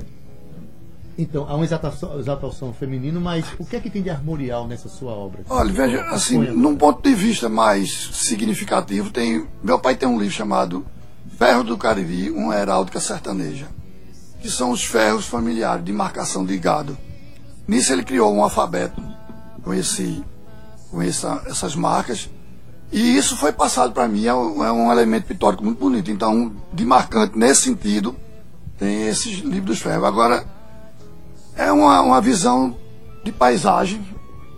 então, 1.16 1.46
há 1.48 1.54
uma 1.54 1.64
exaltação, 1.64 2.18
exaltação 2.18 2.72
feminino, 2.72 3.20
mas 3.20 3.44
o 3.58 3.64
que 3.64 3.76
é 3.76 3.80
que 3.80 3.90
tem 3.90 4.02
de 4.02 4.10
armorial 4.10 4.66
nessa 4.66 4.88
sua 4.88 5.12
obra? 5.12 5.42
Olha, 5.48 5.72
veja, 5.72 6.00
assim, 6.06 6.40
Exponha 6.40 6.52
num 6.52 6.76
ponto 6.76 7.02
de 7.02 7.14
vista 7.14 7.48
mais 7.48 8.10
significativo, 8.14 9.10
tem. 9.10 9.46
Meu 9.62 9.78
pai 9.78 9.94
tem 9.94 10.08
um 10.08 10.18
livro 10.18 10.34
chamado 10.34 10.86
Ferro 11.38 11.64
do 11.64 11.76
Cariri, 11.76 12.30
uma 12.30 12.54
heráldica 12.56 12.98
sertaneja, 12.98 13.66
que 14.40 14.50
são 14.50 14.70
os 14.70 14.84
ferros 14.84 15.26
familiares 15.26 15.84
de 15.84 15.92
marcação 15.92 16.44
de 16.44 16.56
gado. 16.56 16.96
Nisso 17.68 17.92
ele 17.92 18.02
criou 18.02 18.32
um 18.32 18.42
alfabeto 18.42 19.02
com, 19.62 19.74
esse, 19.74 20.24
com 20.90 21.02
essa, 21.02 21.42
essas 21.46 21.76
marcas. 21.76 22.30
E 22.90 23.16
isso 23.16 23.36
foi 23.36 23.52
passado 23.52 23.92
para 23.92 24.08
mim, 24.08 24.26
é 24.26 24.34
um, 24.34 24.64
é 24.64 24.72
um 24.72 24.90
elemento 24.92 25.26
pictórico 25.26 25.64
muito 25.64 25.78
bonito. 25.78 26.10
Então, 26.10 26.52
de 26.72 26.84
marcante 26.84 27.38
nesse 27.38 27.62
sentido, 27.62 28.14
tem 28.78 29.08
esses 29.08 29.38
livros 29.38 29.64
dos 29.64 29.78
ferros. 29.80 30.04
Agora, 30.04 30.44
É 31.56 31.70
uma, 31.70 32.00
uma 32.00 32.20
visão 32.20 32.76
de 33.24 33.32
paisagem, 33.32 34.04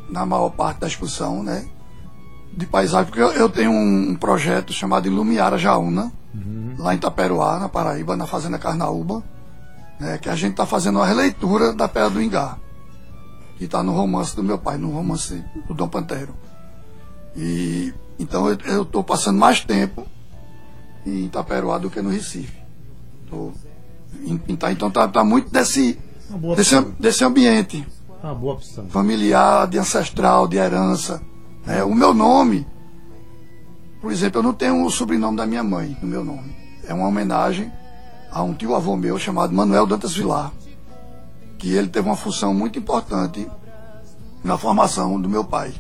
na 0.09 0.25
maior 0.25 0.51
parte 0.51 0.81
da 0.81 0.87
exposição, 0.87 1.43
né? 1.43 1.67
De 2.53 2.67
paisagem, 2.67 3.07
porque 3.07 3.23
eu, 3.23 3.33
eu 3.33 3.49
tenho 3.49 3.73
um, 3.73 4.15
projeto 4.15 4.73
chamado 4.73 5.07
Ilumiara 5.07 5.59
Jaúna, 5.59 6.13
lá 6.79 6.95
em 6.95 6.99
Taperoá, 6.99 7.59
na 7.59 7.69
Paraíba, 7.69 8.17
na 8.17 8.27
Fazenda 8.27 8.59
Carnaúba, 8.59 9.23
né? 9.99 10.19
que 10.19 10.29
a 10.29 10.37
gente 10.37 10.53
está 10.53 10.67
fazendo 10.67 10.97
uma 10.97 11.07
releitura 11.07 11.73
da 11.73 11.89
Pedra 11.89 12.11
do 12.11 12.23
Ingá, 12.23 12.59
que 13.57 13.65
está 13.65 13.83
no 13.83 13.93
romance 13.93 14.35
do 14.37 14.43
meu 14.43 14.59
pai, 14.59 14.77
no 14.77 14.91
romance 14.91 15.43
do 15.67 15.75
Dom 15.75 15.89
Pantero. 15.89 16.35
E 17.37 17.93
então 18.19 18.49
eu 18.49 18.83
estou 18.83 19.03
passando 19.03 19.39
mais 19.39 19.61
tempo 19.65 20.07
em 21.05 21.25
Itaperuá 21.25 21.79
do 21.79 21.91
que 21.91 22.01
no 22.01 22.11
Recife. 22.11 22.57
Tô 23.29 23.53
então 24.71 24.91
tá, 24.91 25.09
tá 25.09 25.25
muito 25.25 25.51
desse, 25.51 25.99
desse, 26.57 26.81
desse 26.99 27.25
ambiente 27.25 27.87
Uma 28.23 28.35
boa 28.35 28.55
opção. 28.55 28.87
familiar, 28.89 29.67
de 29.69 29.79
ancestral, 29.79 30.47
de 30.49 30.57
herança. 30.57 31.21
né? 31.67 31.83
O 31.85 31.95
meu 31.95 32.13
nome, 32.15 32.67
por 34.01 34.13
exemplo, 34.13 34.39
eu 34.41 34.43
não 34.43 34.53
tenho 34.53 34.85
o 34.85 34.91
sobrenome 34.91 35.37
da 35.37 35.47
minha 35.47 35.63
mãe 35.63 35.97
no 36.01 36.09
meu 36.09 36.25
nome. 36.25 36.55
É 36.87 36.93
uma 36.93 37.07
homenagem 37.09 37.73
a 38.31 38.43
um 38.43 38.53
tio 38.55 38.75
avô 38.75 38.97
meu 38.97 39.19
chamado 39.19 39.55
Manuel 39.55 39.87
Dantas 39.87 40.15
Vilar, 40.15 40.53
que 41.59 41.73
ele 41.73 41.89
teve 41.89 42.09
uma 42.09 42.17
função 42.17 42.53
muito 42.53 42.79
importante 42.79 43.49
na 44.43 44.59
formação 44.59 45.21
do 45.21 45.29
meu 45.29 45.45
pai. 45.45 45.73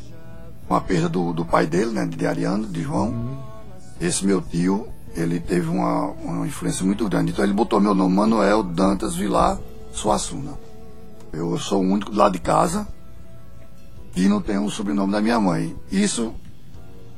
Com 0.67 0.75
a 0.75 0.81
perda 0.81 1.09
do, 1.09 1.33
do 1.33 1.45
pai 1.45 1.67
dele, 1.67 1.91
né, 1.91 2.07
de 2.07 2.27
Ariano, 2.27 2.67
de 2.67 2.83
João, 2.83 3.13
esse 4.01 4.25
meu 4.25 4.41
tio, 4.41 4.89
ele 5.15 5.39
teve 5.39 5.69
uma, 5.69 6.07
uma 6.25 6.47
influência 6.47 6.85
muito 6.87 7.07
grande. 7.09 7.33
Então 7.33 7.45
ele 7.45 7.53
botou 7.53 7.79
meu 7.81 7.95
nome, 7.95 8.15
Manuel 8.15 8.63
Dantas 8.63 9.15
Vilar 9.15 9.59
Suassuna. 9.95 10.53
Eu 11.33 11.59
sou 11.59 11.83
o 11.83 11.87
único 11.87 12.11
do 12.11 12.19
lado 12.19 12.33
de 12.33 12.39
casa 12.41 12.87
que 14.13 14.29
não 14.29 14.41
tem 14.41 14.59
o 14.59 14.71
sobrenome 14.71 15.13
da 15.13 15.21
minha 15.21 15.41
mãe. 15.41 15.75
Isso, 15.91 16.35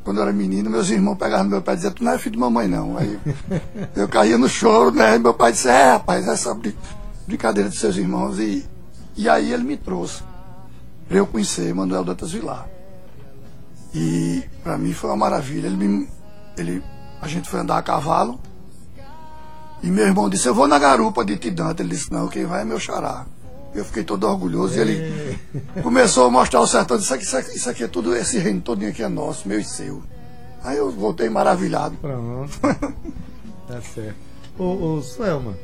quando 0.05 0.19
eu 0.19 0.23
era 0.23 0.33
menino, 0.33 0.71
meus 0.71 0.89
irmãos 0.91 1.17
pegavam 1.17 1.45
no 1.45 1.51
meu 1.51 1.63
pé 1.63 1.73
e 1.73 1.77
diziam, 1.77 1.93
tu 1.93 2.05
não 2.05 2.13
é 2.13 2.19
filho 2.19 2.33
de 2.35 2.39
mamãe 2.39 2.69
não. 2.69 2.97
Aí 2.97 3.19
eu 3.97 4.09
caía 4.09 4.39
no 4.39 4.49
choro, 4.49 4.91
né? 4.95 5.17
E 5.17 5.19
meu 5.19 5.35
pai 5.35 5.53
disse, 5.53 5.69
é 5.69 5.93
rapaz, 5.93 6.27
essa 6.29 6.55
brin- 6.55 6.77
brincadeira 7.27 7.69
de 7.69 7.77
seus 7.77 7.97
irmãos. 7.97 8.39
E, 8.39 8.65
e 9.17 9.29
aí 9.29 9.53
ele 9.53 9.65
me 9.65 9.77
trouxe 9.77 10.23
para 11.09 11.19
eu 11.19 11.27
conhecer 11.27 11.75
Manuel 11.75 12.05
Dantas 12.05 12.33
Vilar. 12.33 12.67
E 13.95 14.43
para 14.63 14.77
mim 14.79 14.93
foi 14.93 15.11
uma 15.11 15.17
maravilha. 15.17 15.67
Ele 15.67 15.77
me, 15.77 16.09
ele, 16.57 16.83
a 17.21 17.29
gente 17.29 17.49
foi 17.49 17.61
andar 17.61 17.79
a 17.79 17.83
cavalo. 17.83 18.39
E 19.83 19.89
meu 19.89 20.07
irmão 20.07 20.29
disse, 20.29 20.49
eu 20.49 20.55
vou 20.55 20.67
na 20.67 20.79
garupa 20.79 21.25
de 21.25 21.37
Tidante. 21.37 21.83
Ele 21.83 21.91
disse, 21.91 22.11
não, 22.11 22.29
quem 22.29 22.45
vai 22.45 22.63
é 22.63 22.65
meu 22.65 22.79
xará. 22.79 23.27
Eu 23.75 23.85
fiquei 23.85 24.05
todo 24.05 24.27
orgulhoso. 24.27 24.77
E 24.77 24.81
ele 24.81 25.39
começou 25.83 26.27
a 26.27 26.31
mostrar 26.31 26.61
o 26.61 26.67
sertão. 26.67 26.97
Disse, 26.97 27.17
isso 27.19 27.37
aqui, 27.37 27.57
isso 27.57 27.71
aqui 27.71 27.85
é 27.85 27.89
tudo, 27.89 28.15
esse 28.17 28.39
reino 28.39 28.61
todinho 28.61 28.91
aqui 28.91 29.03
é 29.03 29.09
nosso, 29.09 29.47
meu 29.47 29.59
e 29.59 29.65
seu. 29.65 30.03
Aí 30.65 30.79
eu 30.79 30.91
voltei 30.91 31.29
maravilhado. 31.29 31.97
Pronto. 31.97 32.59
tá 33.69 33.81
certo. 33.95 34.17
Ô, 34.59 34.97
ô 34.97 35.03
Suelma, 35.03 35.55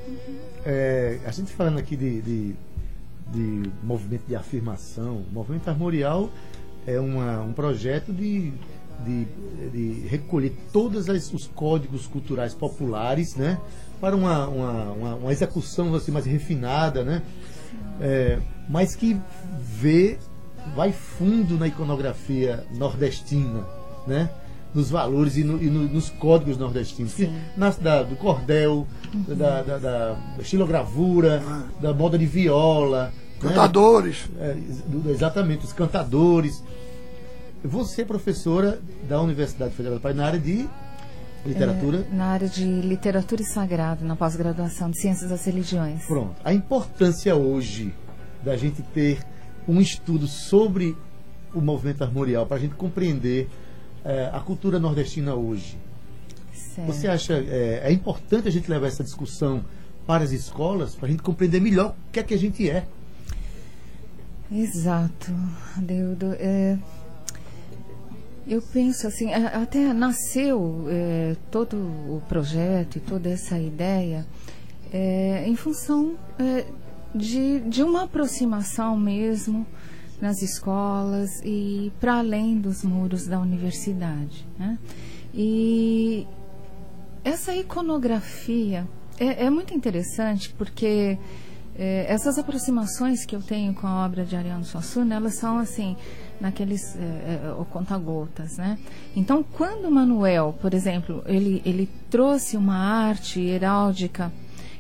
é, 0.64 1.19
a 1.25 1.31
gente 1.31 1.52
falando 1.52 1.78
aqui 1.78 1.97
de, 1.97 2.21
de, 2.21 2.57
de 3.33 3.71
movimento 3.83 4.25
de 4.28 4.37
afirmação, 4.37 5.25
o 5.28 5.33
movimento 5.33 5.69
armorial 5.69 6.31
é 6.87 7.00
uma, 7.00 7.40
um 7.40 7.52
projeto 7.52 8.12
de, 8.12 8.52
de, 9.04 9.26
de 9.71 10.06
recolher 10.09 10.52
todos 10.73 11.06
os 11.09 11.47
códigos 11.54 12.06
culturais 12.06 12.54
populares, 12.54 13.37
né? 13.37 13.59
Para 14.00 14.16
uma, 14.16 14.47
uma, 14.49 14.73
uma, 14.92 15.14
uma 15.16 15.32
execução 15.32 15.94
assim, 15.94 16.11
mais 16.11 16.25
refinada, 16.26 17.04
né? 17.04 17.23
É, 18.00 18.38
mas 18.68 18.94
que 18.97 19.16
vê, 19.61 20.18
vai 20.75 20.92
fundo 20.92 21.56
na 21.59 21.66
iconografia 21.68 22.64
nordestina, 22.76 23.64
né? 24.06 24.30
Nos 24.75 24.88
valores 24.90 25.37
e, 25.37 25.44
no- 25.44 25.62
e 25.62 25.66
no- 25.68 25.87
nos 25.87 26.09
códigos 26.09 26.56
nordestinos. 26.56 27.12
Que 27.14 27.30
nasce 27.56 27.80
da, 27.80 28.02
do 28.02 28.16
cordel, 28.16 28.87
da, 29.28 29.62
da, 29.62 29.78
da 29.78 30.16
estilogravura, 30.40 31.42
da 31.80 31.92
moda 31.92 32.16
de 32.18 32.25
viola. 32.26 33.06
né? 33.06 33.12
Cantadores. 33.50 34.28
É, 34.40 34.54
do- 34.87 35.11
exatamente, 35.11 35.64
os 35.64 35.73
cantadores. 35.73 36.62
Você 37.64 38.02
é 38.02 38.04
professora 38.04 38.81
da 39.09 39.21
Universidade 39.21 39.75
Federal 39.75 39.99
do 39.99 40.02
Paraná 40.02 40.23
na 40.23 40.28
área 40.28 40.40
de 40.40 40.69
literatura. 41.47 42.07
É, 42.11 42.14
na 42.14 42.26
área 42.26 42.49
de 42.49 42.64
literatura 42.64 43.42
e 43.42 43.45
sagrado, 43.45 44.04
na 44.04 44.16
pós-graduação 44.16 44.90
de 44.90 44.99
Ciências 44.99 45.31
das 45.31 45.45
Religiões. 45.45 46.04
Pronto. 46.04 46.35
A 46.45 46.52
importância 46.52 47.37
hoje 47.37 47.95
da 48.42 48.57
gente 48.57 48.83
ter 48.83 49.21
um 49.69 49.81
estudo 49.81 50.26
sobre 50.26 50.97
o 51.54 51.61
movimento 51.61 52.02
armorial 52.02 52.47
para 52.47 52.57
a 52.57 52.61
gente 52.61 52.75
compreender 52.75 53.49
eh, 54.04 54.31
a 54.33 54.40
cultura 54.40 54.81
nordestina 54.81 55.35
hoje. 55.35 55.78
Certo. 56.52 56.87
Você 56.87 57.07
acha 57.07 57.35
é, 57.35 57.83
é 57.85 57.92
importante 57.92 58.49
a 58.49 58.50
gente 58.50 58.69
levar 58.69 58.88
essa 58.88 59.04
discussão 59.04 59.64
para 60.07 60.25
as 60.25 60.33
escolas 60.33 60.97
para 60.97 61.07
a 61.07 61.11
gente 61.11 61.23
compreender 61.23 61.61
melhor 61.61 61.95
o 62.09 62.12
que 62.12 62.19
é 62.19 62.23
que 62.23 62.35
a 62.35 62.38
gente 62.38 62.69
é? 62.69 62.87
Exato, 64.50 65.33
Deudo. 65.76 66.35
É, 66.38 66.76
eu 68.47 68.61
penso 68.61 69.07
assim, 69.07 69.33
até 69.33 69.93
nasceu 69.93 70.87
é, 70.89 71.37
todo 71.51 71.77
o 71.77 72.23
projeto 72.29 72.97
e 72.97 73.01
toda 73.01 73.29
essa 73.29 73.59
ideia 73.59 74.27
é, 74.93 75.45
em 75.47 75.55
função 75.57 76.17
é, 76.39 76.65
de, 77.15 77.61
de 77.61 77.83
uma 77.83 78.05
aproximação 78.05 78.97
mesmo 78.97 79.67
nas 80.21 80.43
escolas 80.43 81.41
e 81.45 81.93
para 82.01 82.19
além 82.19 82.59
dos 82.59 82.85
muros 82.85 83.27
da 83.27 83.39
universidade. 83.41 84.47
Né? 84.59 84.79
E 85.35 86.27
essa 87.25 87.55
iconografia 87.55 88.87
é, 89.19 89.47
é 89.47 89.51
muito 89.51 89.75
interessante 89.75 90.53
porque 90.57 91.19
é, 91.75 92.07
essas 92.09 92.39
aproximações 92.39 93.25
que 93.25 93.35
eu 93.35 93.43
tenho 93.43 93.73
com 93.75 93.87
a 93.87 94.05
obra 94.05 94.25
de 94.25 94.37
Ariano 94.37 94.65
Suassuna, 94.65 95.15
elas 95.15 95.35
são 95.35 95.59
assim, 95.59 95.97
naqueles 96.43 96.97
é, 96.97 96.99
é, 97.01 97.65
conta-gotas, 97.71 98.57
né? 98.57 98.77
Então, 99.15 99.45
quando 99.45 99.89
Manuel, 99.89 100.59
por 100.61 100.75
exemplo, 100.75 101.23
ele, 101.25 101.63
ele 101.65 101.89
trouxe 102.11 102.57
uma 102.57 102.77
arte 102.77 103.41
heráldica 103.41 104.33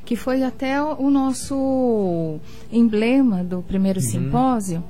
que 0.04 0.16
foi 0.16 0.42
até 0.42 0.82
o 0.82 1.08
nosso 1.08 2.40
emblema 2.72 3.44
do 3.44 3.62
primeiro 3.62 4.00
simpósio, 4.00 4.82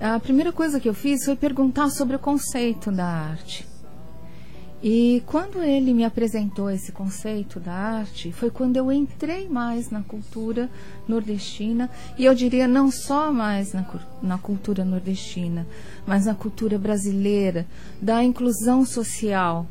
a 0.00 0.18
primeira 0.18 0.50
coisa 0.50 0.80
que 0.80 0.88
eu 0.88 0.94
fiz 0.94 1.24
foi 1.24 1.36
perguntar 1.36 1.88
sobre 1.90 2.16
o 2.16 2.18
conceito 2.18 2.90
da 2.90 3.06
arte. 3.06 3.69
E 4.82 5.22
quando 5.26 5.62
ele 5.62 5.92
me 5.92 6.04
apresentou 6.04 6.70
esse 6.70 6.90
conceito 6.90 7.60
da 7.60 7.72
arte, 7.72 8.32
foi 8.32 8.50
quando 8.50 8.78
eu 8.78 8.90
entrei 8.90 9.46
mais 9.46 9.90
na 9.90 10.02
cultura 10.02 10.70
nordestina, 11.06 11.90
e 12.16 12.24
eu 12.24 12.34
diria 12.34 12.66
não 12.66 12.90
só 12.90 13.30
mais 13.30 13.74
na, 13.74 13.84
na 14.22 14.38
cultura 14.38 14.82
nordestina, 14.82 15.66
mas 16.06 16.24
na 16.24 16.34
cultura 16.34 16.78
brasileira, 16.78 17.66
da 18.00 18.24
inclusão 18.24 18.86
social. 18.86 19.66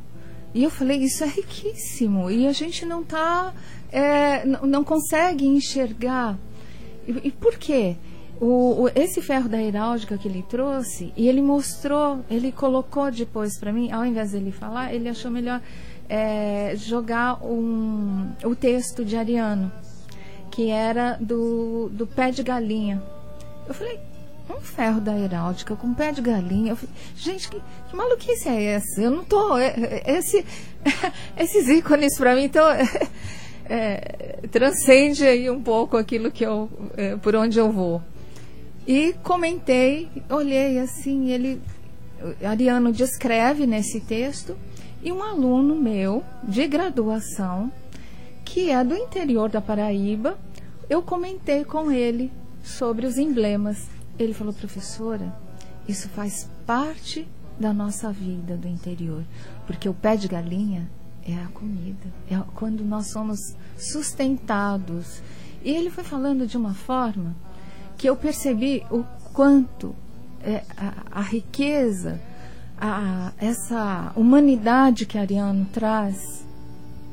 E 0.53 0.63
eu 0.63 0.69
falei, 0.69 0.99
isso 0.99 1.23
é 1.23 1.27
riquíssimo, 1.27 2.29
e 2.29 2.45
a 2.45 2.53
gente 2.53 2.85
não 2.85 3.03
tá, 3.03 3.51
é, 3.91 4.45
não 4.45 4.83
consegue 4.83 5.45
enxergar. 5.47 6.37
E, 7.07 7.29
e 7.29 7.31
por 7.31 7.57
quê? 7.57 7.95
O, 8.41 8.83
o- 8.85 8.91
esse 8.95 9.21
ferro 9.21 9.49
da 9.49 9.61
heráldica 9.61 10.17
que 10.17 10.27
ele 10.27 10.45
trouxe, 10.47 11.11
e 11.17 11.27
ele 11.27 11.41
mostrou, 11.41 12.19
ele 12.29 12.51
colocou 12.51 13.11
depois 13.11 13.57
para 13.57 13.73
mim, 13.73 13.91
ao 13.91 14.05
invés 14.05 14.31
dele 14.31 14.51
falar, 14.51 14.93
ele 14.93 15.09
achou 15.09 15.29
melhor 15.29 15.61
é, 16.07 16.73
jogar 16.77 17.43
um, 17.45 18.31
o 18.45 18.55
texto 18.55 19.03
de 19.03 19.17
Ariano, 19.17 19.69
que 20.51 20.69
era 20.69 21.17
do, 21.19 21.89
do 21.89 22.07
pé 22.07 22.31
de 22.31 22.41
galinha. 22.41 23.03
Eu 23.67 23.73
falei, 23.73 23.99
um 24.49 24.61
ferro 24.61 24.99
da 25.01 25.15
heráldica 25.19 25.75
com 25.75 25.93
pé 25.93 26.11
de 26.13 26.21
galinha. 26.21 26.75
Falei, 26.75 26.95
gente, 27.17 27.49
que, 27.49 27.61
que 27.89 27.95
maluquice 27.95 28.47
é 28.49 28.63
essa? 28.75 29.01
Eu 29.01 29.11
não 29.11 29.23
tô. 29.25 29.57
é- 29.57 29.75
é- 30.05 30.17
Esse, 30.17 30.43
esses 31.37 31.67
ícones 31.67 32.17
para 32.17 32.33
mim 32.35 32.45
estão. 32.45 32.65
é, 33.69 34.39
transcende 34.49 35.25
aí 35.27 35.49
um 35.49 35.61
pouco 35.61 35.97
aquilo 35.97 36.31
que 36.31 36.43
eu, 36.45 36.69
é, 36.97 37.15
por 37.17 37.35
onde 37.35 37.59
eu 37.59 37.71
vou. 37.71 38.01
E 38.89 39.13
comentei, 39.21 40.09
olhei 40.31 40.79
assim, 40.79 41.29
ele, 41.29 41.61
Ariano 42.43 42.91
descreve 42.91 43.67
nesse 43.67 44.01
texto, 44.01 44.57
e 45.03 45.11
um 45.11 45.21
aluno 45.21 45.75
meu, 45.75 46.23
de 46.41 46.65
graduação, 46.65 47.71
que 48.43 48.71
é 48.71 48.83
do 48.83 48.95
interior 48.95 49.47
da 49.47 49.61
Paraíba, 49.61 50.39
eu 50.89 51.03
comentei 51.03 51.63
com 51.63 51.91
ele 51.91 52.31
sobre 52.63 53.05
os 53.05 53.19
emblemas. 53.19 53.85
Ele 54.17 54.33
falou, 54.33 54.53
professora, 54.53 55.35
isso 55.87 56.09
faz 56.09 56.49
parte 56.65 57.27
da 57.59 57.71
nossa 57.71 58.11
vida 58.11 58.57
do 58.57 58.67
interior, 58.67 59.23
porque 59.67 59.87
o 59.87 59.93
pé 59.93 60.15
de 60.15 60.27
galinha 60.27 60.89
é 61.23 61.35
a 61.35 61.47
comida, 61.49 62.07
é 62.27 62.41
quando 62.55 62.83
nós 62.83 63.11
somos 63.11 63.55
sustentados. 63.77 65.21
E 65.63 65.69
ele 65.69 65.91
foi 65.91 66.03
falando 66.03 66.47
de 66.47 66.57
uma 66.57 66.73
forma 66.73 67.35
que 67.99 68.07
eu 68.07 68.15
percebi 68.15 68.81
o 68.89 69.03
quanto 69.33 69.93
é, 70.41 70.63
a, 70.77 71.19
a 71.19 71.21
riqueza, 71.21 72.19
a, 72.79 73.33
essa 73.37 74.13
humanidade 74.15 75.05
que 75.05 75.17
Ariano 75.17 75.65
traz 75.65 76.45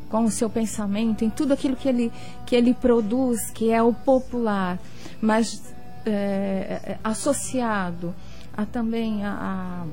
com 0.09 0.25
o 0.25 0.31
seu 0.31 0.49
pensamento, 0.49 1.25
em 1.25 1.29
tudo 1.29 1.53
aquilo 1.53 1.75
que 1.75 1.89
ele, 1.89 2.13
que 2.47 2.55
ele 2.55 2.73
produz, 2.73 3.51
que 3.51 3.73
é 3.73 3.83
o 3.83 3.93
popular, 3.93 4.79
mas 5.21 5.61
é, 6.07 6.11
é 6.93 6.99
associado 7.03 8.15
a 8.57 8.65
também 8.65 9.25
a, 9.25 9.85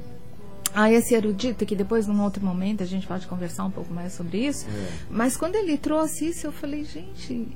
a, 0.75 0.83
a, 0.83 0.91
esse 0.91 1.15
erudito, 1.15 1.65
que 1.65 1.75
depois, 1.75 2.05
num 2.05 2.21
outro 2.21 2.45
momento, 2.45 2.83
a 2.83 2.85
gente 2.85 3.07
pode 3.07 3.25
conversar 3.25 3.65
um 3.65 3.71
pouco 3.71 3.91
mais 3.91 4.13
sobre 4.13 4.45
isso. 4.45 4.67
É. 4.69 4.91
Mas 5.09 5.35
quando 5.35 5.55
ele 5.55 5.75
trouxe 5.75 6.29
isso, 6.29 6.45
eu 6.45 6.51
falei, 6.51 6.85
gente, 6.85 7.47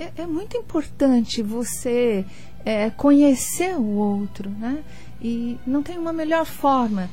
é, 0.00 0.22
é 0.22 0.26
muito 0.26 0.56
importante 0.56 1.42
você 1.42 2.24
é, 2.64 2.88
conhecer 2.90 3.74
o 3.76 3.84
outro, 3.84 4.48
né? 4.48 4.78
E 5.20 5.58
não 5.66 5.82
tem 5.82 5.98
uma 5.98 6.12
melhor 6.12 6.46
forma 6.46 7.10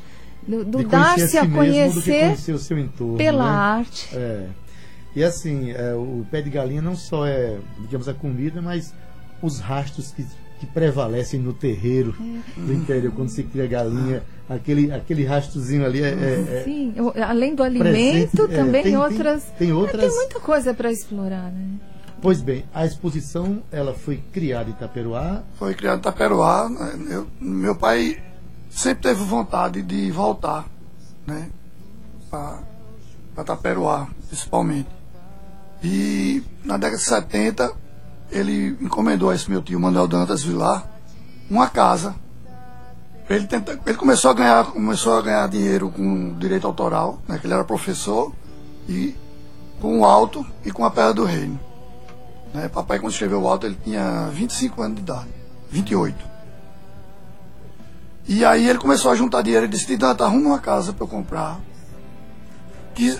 do, 0.47 0.63
do 0.63 0.87
dar-se 0.87 1.23
a, 1.23 1.27
si 1.27 1.37
a 1.37 1.49
conhecer, 1.49 2.33
entorno, 2.79 3.17
pela 3.17 3.43
né? 3.43 3.49
arte. 3.49 4.15
É. 4.15 4.47
E 5.13 5.23
assim, 5.23 5.71
é, 5.71 5.93
o 5.93 6.25
pé 6.31 6.41
de 6.41 6.49
galinha 6.49 6.81
não 6.81 6.95
só 6.95 7.25
é, 7.27 7.57
digamos, 7.81 8.07
a 8.07 8.13
comida, 8.13 8.61
mas 8.61 8.93
os 9.41 9.59
rastros 9.59 10.11
que, 10.11 10.25
que 10.59 10.65
prevalecem 10.67 11.39
no 11.39 11.53
terreiro 11.53 12.15
é. 12.19 12.61
do 12.61 12.73
interior, 12.73 13.11
quando 13.13 13.29
se 13.29 13.43
cria 13.43 13.67
galinha, 13.67 14.23
aquele, 14.47 14.91
aquele 14.91 15.25
rastrozinho 15.25 15.85
ali 15.85 16.01
é. 16.01 16.09
é, 16.09 16.59
é 16.59 16.61
Sim, 16.63 16.93
além 17.25 17.53
do 17.53 17.63
alimento, 17.63 18.31
presente, 18.31 18.53
é, 18.53 18.55
também 18.55 18.83
tem, 18.83 18.97
outras. 18.97 19.43
Tem, 19.43 19.57
tem 19.57 19.71
outras. 19.73 20.01
tem 20.01 20.15
muita 20.15 20.39
coisa 20.39 20.73
para 20.73 20.89
explorar, 20.89 21.51
né? 21.51 21.67
Pois 22.21 22.41
bem, 22.41 22.65
a 22.73 22.85
exposição 22.85 23.61
ela 23.71 23.93
foi 23.93 24.17
criada 24.33 24.69
em 24.69 24.73
Itaperuá. 24.73 25.43
Foi 25.57 25.73
criada 25.75 25.97
em 25.97 25.99
Itaperuá. 25.99 26.67
Né? 26.67 27.07
Eu, 27.09 27.27
meu 27.39 27.75
pai 27.75 28.21
sempre 28.69 29.03
teve 29.03 29.23
vontade 29.23 29.81
de 29.81 30.11
voltar, 30.11 30.65
né? 31.25 31.49
Para 32.29 32.63
Itaperuá, 33.37 34.07
principalmente. 34.27 34.89
E 35.83 36.43
na 36.65 36.77
década 36.77 36.97
de 36.97 37.03
70 37.03 37.71
ele 38.31 38.77
encomendou 38.81 39.29
a 39.29 39.35
esse 39.35 39.49
meu 39.49 39.61
tio 39.61 39.79
Manuel 39.79 40.07
Dantas 40.07 40.43
Vilar 40.43 40.97
uma 41.49 41.69
casa. 41.69 42.15
Ele, 43.29 43.45
tenta, 43.45 43.79
ele 43.85 43.97
começou 43.97 44.31
a 44.31 44.33
ganhar 44.33 44.65
começou 44.65 45.17
a 45.17 45.21
ganhar 45.21 45.47
dinheiro 45.49 45.89
com 45.89 46.33
direito 46.37 46.65
autoral, 46.65 47.19
né, 47.27 47.37
que 47.37 47.45
ele 47.45 47.53
era 47.53 47.63
professor 47.63 48.33
e 48.87 49.15
com 49.81 49.99
o 49.99 50.05
alto 50.05 50.45
e 50.65 50.71
com 50.71 50.85
a 50.85 50.89
pedra 50.89 51.13
do 51.13 51.25
reino. 51.25 51.59
Né? 52.53 52.67
Papai, 52.67 52.99
quando 52.99 53.11
escreveu 53.11 53.41
o 53.41 53.47
alto, 53.47 53.65
ele 53.65 53.77
tinha 53.83 54.27
25 54.27 54.81
anos 54.81 54.95
de 54.95 55.01
idade. 55.01 55.27
28. 55.69 56.37
E 58.27 58.43
aí 58.43 58.67
ele 58.67 58.79
começou 58.79 59.11
a 59.11 59.15
juntar 59.15 59.41
dinheiro 59.41 59.65
e 59.65 59.69
disse, 59.69 59.95
Dante, 59.95 60.21
arruma 60.21 60.49
uma 60.49 60.59
casa 60.59 60.91
para 60.91 61.03
eu 61.03 61.07
comprar. 61.07 61.59
Que, 62.93 63.17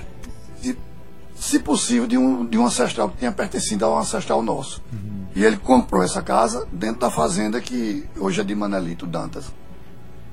se, 0.61 0.77
se 1.35 1.59
possível, 1.59 2.07
de 2.07 2.17
um, 2.17 2.45
de 2.45 2.57
um 2.57 2.65
ancestral 2.65 3.09
que 3.09 3.17
tinha 3.17 3.31
pertencido 3.31 3.85
a 3.85 3.95
um 3.95 3.99
ancestral 3.99 4.41
nosso. 4.41 4.81
Uhum. 4.91 5.25
E 5.35 5.45
ele 5.45 5.57
comprou 5.57 6.03
essa 6.03 6.21
casa 6.21 6.67
dentro 6.71 6.99
da 6.99 7.09
fazenda 7.09 7.61
que 7.61 8.05
hoje 8.17 8.41
é 8.41 8.43
de 8.43 8.53
Manelito 8.53 9.05
Dantas. 9.05 9.45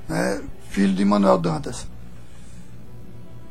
Né? 0.09 0.43
Filho 0.71 0.93
de 0.93 1.05
Manuel 1.05 1.39
Dantas. 1.39 1.87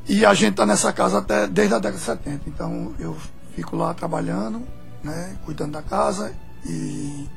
E 0.08 0.26
a 0.26 0.34
gente 0.34 0.52
está 0.52 0.66
nessa 0.66 0.92
casa 0.92 1.20
até 1.20 1.48
desde 1.48 1.74
a 1.74 1.80
década 1.80 1.98
de 1.98 2.04
70. 2.04 2.50
Então 2.50 2.94
eu 3.00 3.16
fico 3.56 3.78
lá 3.78 3.94
trabalhando 3.94 4.62
né, 5.04 5.38
cuidando 5.46 5.74
da 5.74 5.82
casa 5.82 6.34
e 6.66 7.28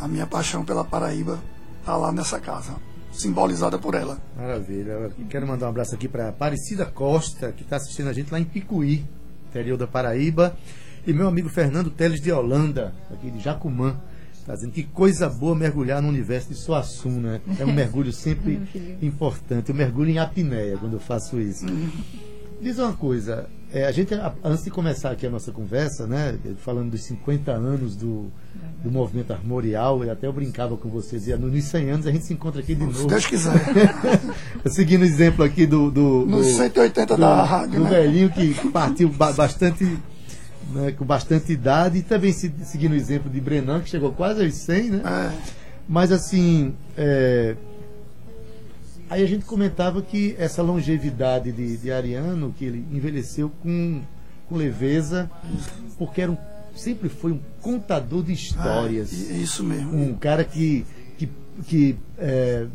a 0.00 0.08
minha 0.08 0.26
paixão 0.26 0.64
pela 0.64 0.84
Paraíba 0.84 1.40
está 1.80 1.96
lá 1.96 2.10
nessa 2.12 2.40
casa, 2.40 2.74
simbolizada 3.12 3.78
por 3.78 3.94
ela. 3.94 4.18
Maravilha. 4.36 5.10
quero 5.28 5.46
mandar 5.46 5.66
um 5.66 5.70
abraço 5.70 5.94
aqui 5.94 6.08
para 6.08 6.28
Aparecida 6.28 6.86
Costa, 6.86 7.52
que 7.52 7.62
está 7.62 7.76
assistindo 7.76 8.08
a 8.08 8.12
gente 8.12 8.32
lá 8.32 8.40
em 8.40 8.44
Picuí, 8.44 9.04
interior 9.48 9.76
da 9.76 9.86
Paraíba, 9.86 10.56
e 11.06 11.12
meu 11.12 11.28
amigo 11.28 11.48
Fernando 11.48 11.90
Teles 11.90 12.20
de 12.20 12.30
Holanda, 12.30 12.94
aqui 13.10 13.30
de 13.30 13.40
Jacumã. 13.40 13.96
Está 14.32 14.54
dizendo 14.54 14.72
que 14.72 14.84
coisa 14.84 15.28
boa 15.28 15.54
mergulhar 15.54 16.00
no 16.00 16.08
universo 16.08 16.48
de 16.48 16.54
Suassuna. 16.54 17.42
É 17.58 17.64
um 17.64 17.72
mergulho 17.72 18.12
sempre 18.12 18.60
importante. 19.02 19.68
Eu 19.68 19.74
mergulho 19.74 20.10
em 20.10 20.18
apneia 20.18 20.78
quando 20.78 20.94
eu 20.94 21.00
faço 21.00 21.38
isso. 21.38 21.66
Diz 22.60 22.78
uma 22.78 22.92
coisa, 22.92 23.48
é, 23.72 23.86
a 23.86 23.92
gente, 23.92 24.12
antes 24.44 24.64
de 24.64 24.70
começar 24.70 25.12
aqui 25.12 25.26
a 25.26 25.30
nossa 25.30 25.50
conversa, 25.50 26.06
né, 26.06 26.36
falando 26.58 26.90
dos 26.90 27.02
50 27.04 27.50
anos 27.52 27.96
do, 27.96 28.30
do 28.82 28.90
movimento 28.90 29.32
armorial, 29.32 30.04
e 30.04 30.10
até 30.10 30.26
eu 30.26 30.32
brincava 30.32 30.76
com 30.76 30.90
vocês, 30.90 31.26
e 31.26 31.34
nos 31.36 31.64
100 31.64 31.90
anos 31.90 32.06
a 32.06 32.10
gente 32.10 32.26
se 32.26 32.34
encontra 32.34 32.60
aqui 32.60 32.74
de 32.74 32.84
novo. 32.84 32.98
Se 32.98 33.06
Deus 33.06 33.26
quiser. 33.26 33.52
Seguindo 34.66 35.02
o 35.02 35.04
exemplo 35.04 35.42
aqui 35.42 35.66
do. 35.66 35.90
do 35.90 36.26
Nos 36.26 36.48
180 36.48 37.14
do, 37.14 37.20
da 37.20 37.42
rádio. 37.44 37.78
Do 37.78 37.84
né? 37.84 37.90
velhinho 37.90 38.30
que 38.30 38.54
partiu 38.70 39.08
bastante. 39.08 39.98
Né, 40.72 40.92
com 40.92 41.04
bastante 41.04 41.52
idade, 41.52 41.98
e 41.98 42.02
também 42.02 42.32
seguindo 42.32 42.92
o 42.92 42.94
exemplo 42.94 43.28
de 43.28 43.40
Brenan, 43.40 43.80
que 43.80 43.88
chegou 43.88 44.12
quase 44.12 44.44
aos 44.44 44.54
100, 44.54 44.90
né? 44.90 45.02
É. 45.04 45.54
Mas 45.88 46.12
assim. 46.12 46.74
É, 46.96 47.56
Aí 49.10 49.24
a 49.24 49.26
gente 49.26 49.44
comentava 49.44 50.00
que 50.00 50.36
essa 50.38 50.62
longevidade 50.62 51.50
de, 51.50 51.76
de 51.76 51.90
Ariano, 51.90 52.54
que 52.56 52.64
ele 52.64 52.86
envelheceu 52.92 53.50
com, 53.60 54.00
com 54.48 54.56
leveza, 54.56 55.28
porque 55.98 56.22
era 56.22 56.30
um, 56.30 56.36
sempre 56.76 57.08
foi 57.08 57.32
um 57.32 57.40
contador 57.60 58.22
de 58.22 58.32
histórias. 58.32 59.10
Ah, 59.12 59.32
isso 59.34 59.64
mesmo. 59.64 59.92
Um 60.00 60.14
cara 60.14 60.44
que, 60.44 60.86
que, 61.18 61.28
que 61.66 61.98
é, 62.16 62.68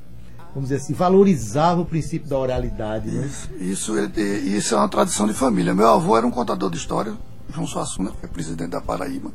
vamos 0.53 0.69
dizer 0.69 0.81
assim, 0.81 0.93
valorizava 0.93 1.79
o 1.79 1.85
princípio 1.85 2.27
da 2.29 2.37
oralidade. 2.37 3.09
Né? 3.09 3.25
Isso, 3.25 3.49
isso, 3.57 3.93
isso 4.19 4.75
é 4.75 4.77
uma 4.77 4.89
tradição 4.89 5.27
de 5.27 5.33
família. 5.33 5.73
Meu 5.73 5.87
avô 5.87 6.17
era 6.17 6.27
um 6.27 6.31
contador 6.31 6.69
de 6.69 6.75
história, 6.75 7.13
João 7.53 7.65
Suassuna, 7.65 8.11
que 8.11 8.17
foi 8.17 8.29
presidente 8.29 8.71
da 8.71 8.81
Paraíba. 8.81 9.31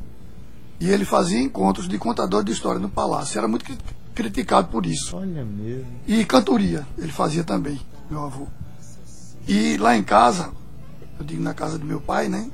E 0.79 0.89
ele 0.89 1.05
fazia 1.05 1.39
encontros 1.39 1.87
de 1.87 1.97
contador 1.97 2.43
de 2.43 2.51
história 2.51 2.79
no 2.79 2.89
palácio. 2.89 3.37
Era 3.37 3.47
muito 3.47 3.65
criticado 4.13 4.67
por 4.67 4.85
isso. 4.85 5.15
Olha 5.15 5.43
mesmo. 5.43 5.87
E 6.07 6.23
cantoria, 6.25 6.85
ele 6.97 7.11
fazia 7.11 7.43
também, 7.43 7.79
meu 8.09 8.23
avô. 8.23 8.47
E 9.47 9.77
lá 9.77 9.95
em 9.95 10.03
casa, 10.03 10.51
eu 11.19 11.25
digo 11.25 11.41
na 11.41 11.53
casa 11.53 11.77
do 11.77 11.85
meu 11.85 11.99
pai, 11.99 12.29
né? 12.29 12.49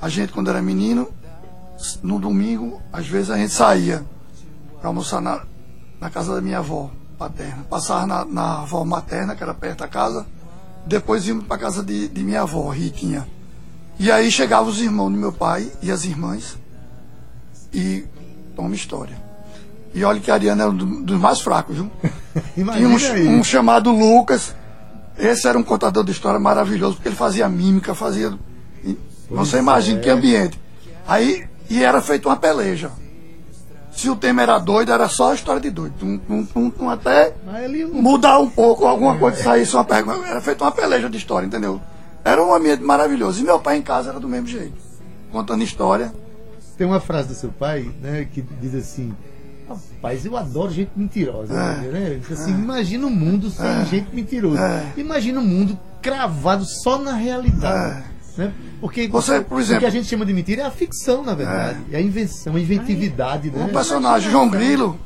A 0.00 0.08
gente, 0.08 0.32
quando 0.32 0.50
era 0.50 0.60
menino, 0.60 1.08
no 2.02 2.18
domingo, 2.18 2.80
às 2.92 3.06
vezes 3.06 3.30
a 3.30 3.36
gente 3.36 3.52
saía 3.52 4.04
para 4.78 4.88
almoçar 4.88 5.20
na, 5.20 5.44
na 6.00 6.10
casa 6.10 6.34
da 6.34 6.40
minha 6.40 6.58
avó 6.58 6.90
paterna. 7.18 7.64
Passava 7.64 8.06
na, 8.06 8.24
na 8.24 8.62
avó 8.62 8.84
materna, 8.84 9.34
que 9.34 9.42
era 9.42 9.54
perto 9.54 9.78
da 9.80 9.88
casa, 9.88 10.26
depois 10.86 11.26
íamos 11.26 11.46
para 11.46 11.58
casa 11.58 11.82
de, 11.82 12.08
de 12.08 12.22
minha 12.22 12.42
avó, 12.42 12.68
Ritinha. 12.70 13.26
E 13.98 14.10
aí 14.10 14.30
chegavam 14.30 14.68
os 14.68 14.80
irmãos 14.80 15.10
do 15.10 15.16
meu 15.16 15.32
pai 15.32 15.70
e 15.80 15.90
as 15.90 16.04
irmãs 16.04 16.58
e 17.72 18.04
toma 18.54 18.74
história. 18.74 19.23
E 19.94 20.02
olha 20.02 20.18
que 20.18 20.30
a 20.30 20.34
Ariana 20.34 20.64
era 20.64 20.70
um 20.72 21.02
dos 21.02 21.18
mais 21.18 21.40
fracos, 21.40 21.76
viu? 21.76 21.90
Tinha 22.54 22.88
um, 22.88 23.38
um, 23.38 23.44
chamado 23.44 23.92
Lucas. 23.92 24.54
Esse 25.16 25.46
era 25.46 25.56
um 25.56 25.62
contador 25.62 26.02
de 26.02 26.10
história 26.10 26.40
maravilhoso, 26.40 26.96
porque 26.96 27.08
ele 27.08 27.16
fazia 27.16 27.48
mímica, 27.48 27.94
fazia. 27.94 28.36
Você 29.30 29.58
imagina 29.58 30.00
é. 30.00 30.02
que 30.02 30.10
ambiente. 30.10 30.60
Aí, 31.06 31.46
e 31.70 31.82
era 31.82 32.02
feito 32.02 32.28
uma 32.28 32.36
peleja. 32.36 32.90
Se 33.92 34.10
o 34.10 34.16
tema 34.16 34.42
era 34.42 34.58
doido, 34.58 34.90
era 34.90 35.08
só 35.08 35.30
a 35.30 35.34
história 35.36 35.60
de 35.60 35.70
doido. 35.70 35.94
Tum, 35.96 36.44
tum, 36.46 36.70
tum 36.70 36.90
até 36.90 37.32
mudar 37.92 38.40
um 38.40 38.50
pouco, 38.50 38.86
alguma 38.86 39.16
coisa 39.16 39.40
saísse 39.40 39.76
uma 39.76 39.84
pergunta. 39.84 40.26
Era 40.26 40.40
feito 40.40 40.64
uma 40.64 40.72
peleja 40.72 41.08
de 41.08 41.16
história, 41.16 41.46
entendeu? 41.46 41.80
Era 42.24 42.42
um 42.42 42.52
ambiente 42.52 42.82
maravilhoso. 42.82 43.40
E 43.40 43.44
meu 43.44 43.60
pai 43.60 43.76
em 43.76 43.82
casa 43.82 44.10
era 44.10 44.18
do 44.18 44.28
mesmo 44.28 44.48
jeito. 44.48 44.74
Contando 45.30 45.62
história. 45.62 46.12
Tem 46.76 46.84
uma 46.84 46.98
frase 46.98 47.28
do 47.28 47.34
seu 47.34 47.50
pai, 47.50 47.88
né, 48.02 48.26
que 48.32 48.42
diz 48.60 48.74
assim 48.74 49.14
Rapaz, 49.68 50.26
eu 50.26 50.36
adoro 50.36 50.70
gente 50.70 50.90
mentirosa. 50.94 51.54
É, 51.54 51.88
né? 51.88 52.20
Assim, 52.30 52.52
é, 52.52 52.54
imagina 52.54 53.06
o 53.06 53.08
um 53.08 53.14
mundo 53.14 53.50
sem 53.50 53.66
é, 53.66 53.84
gente 53.86 54.14
mentirosa. 54.14 54.60
É. 54.60 55.00
Imagina 55.00 55.40
o 55.40 55.42
um 55.42 55.46
mundo 55.46 55.78
cravado 56.02 56.64
só 56.64 56.98
na 56.98 57.14
realidade. 57.14 58.04
É. 58.36 58.42
Né? 58.42 58.52
Porque, 58.80 59.08
Você, 59.08 59.40
por 59.40 59.60
exemplo, 59.60 59.76
o 59.76 59.80
que 59.80 59.86
a 59.86 59.90
gente 59.90 60.06
chama 60.06 60.26
de 60.26 60.34
mentira 60.34 60.62
é 60.62 60.66
a 60.66 60.70
ficção, 60.70 61.22
na 61.22 61.34
verdade. 61.34 61.78
É, 61.90 61.96
a 61.96 62.00
invenção, 62.00 62.56
a 62.56 62.60
inventividade. 62.60 63.50
Né? 63.50 63.64
O 63.64 63.72
personagem 63.72 64.30
João 64.30 64.50
Grilo. 64.50 64.98